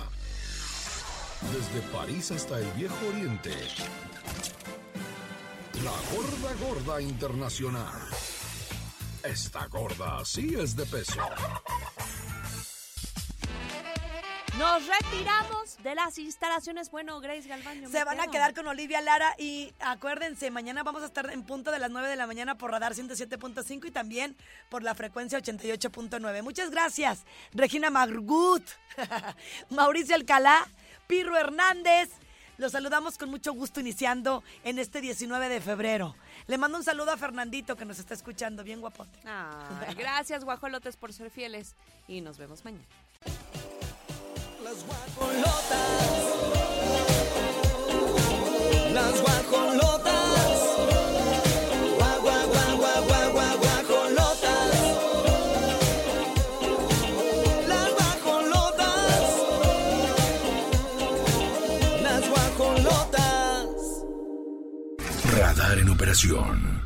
Desde 1.51 1.81
París 1.91 2.31
hasta 2.31 2.57
el 2.57 2.71
Viejo 2.71 2.95
Oriente. 3.09 3.51
La 5.83 5.91
gorda 6.15 6.53
gorda 6.65 7.01
internacional. 7.01 8.07
Esta 9.23 9.67
gorda 9.67 10.23
sí 10.23 10.55
es 10.57 10.73
de 10.75 10.85
peso. 10.85 11.19
Nos 14.57 14.85
retiramos 14.85 15.77
de 15.81 15.95
las 15.95 16.19
instalaciones. 16.19 16.91
Bueno, 16.91 17.19
Grace 17.19 17.47
Galván, 17.47 17.81
yo 17.81 17.89
Se 17.89 18.03
van 18.03 18.19
a 18.19 18.27
quedar 18.27 18.53
con 18.53 18.67
Olivia 18.67 19.01
Lara 19.01 19.33
y 19.39 19.73
acuérdense, 19.79 20.51
mañana 20.51 20.83
vamos 20.83 21.01
a 21.01 21.07
estar 21.07 21.31
en 21.31 21.41
punto 21.43 21.71
de 21.71 21.79
las 21.79 21.89
9 21.89 22.07
de 22.07 22.15
la 22.15 22.27
mañana 22.27 22.55
por 22.55 22.69
Radar 22.69 22.93
107.5 22.93 23.87
y 23.87 23.91
también 23.91 24.37
por 24.69 24.83
la 24.83 24.93
frecuencia 24.93 25.39
88.9. 25.39 26.43
Muchas 26.43 26.69
gracias, 26.69 27.23
Regina 27.51 27.89
Margut, 27.89 28.63
Mauricio 29.71 30.13
Alcalá, 30.15 30.67
Pirro 31.07 31.35
Hernández. 31.35 32.11
Los 32.59 32.73
saludamos 32.73 33.17
con 33.17 33.31
mucho 33.31 33.53
gusto 33.53 33.79
iniciando 33.79 34.43
en 34.63 34.77
este 34.77 35.01
19 35.01 35.49
de 35.49 35.61
febrero. 35.61 36.15
Le 36.45 36.59
mando 36.59 36.77
un 36.77 36.83
saludo 36.83 37.11
a 37.11 37.17
Fernandito 37.17 37.75
que 37.75 37.85
nos 37.85 37.97
está 37.97 38.13
escuchando, 38.13 38.63
bien 38.63 38.81
guapote. 38.81 39.17
Ay, 39.25 39.95
gracias, 39.95 40.45
guajolotes, 40.45 40.95
por 40.95 41.11
ser 41.11 41.31
fieles. 41.31 41.75
Y 42.07 42.21
nos 42.21 42.37
vemos 42.37 42.63
mañana. 42.63 42.85
Las 44.73 44.85
guaconlotas, 44.87 46.23
las 48.91 49.21
guaconotas, 49.21 50.57
guagua, 51.95 52.37
guagua, 53.05 53.55
gua 53.61 53.83
conlotas. 53.87 54.73
Las 57.67 57.89
guaconlotas, 57.99 59.29
las 62.01 62.29
guacolotas, 62.29 63.67
radar 65.37 65.77
en 65.77 65.89
operación. 65.89 66.82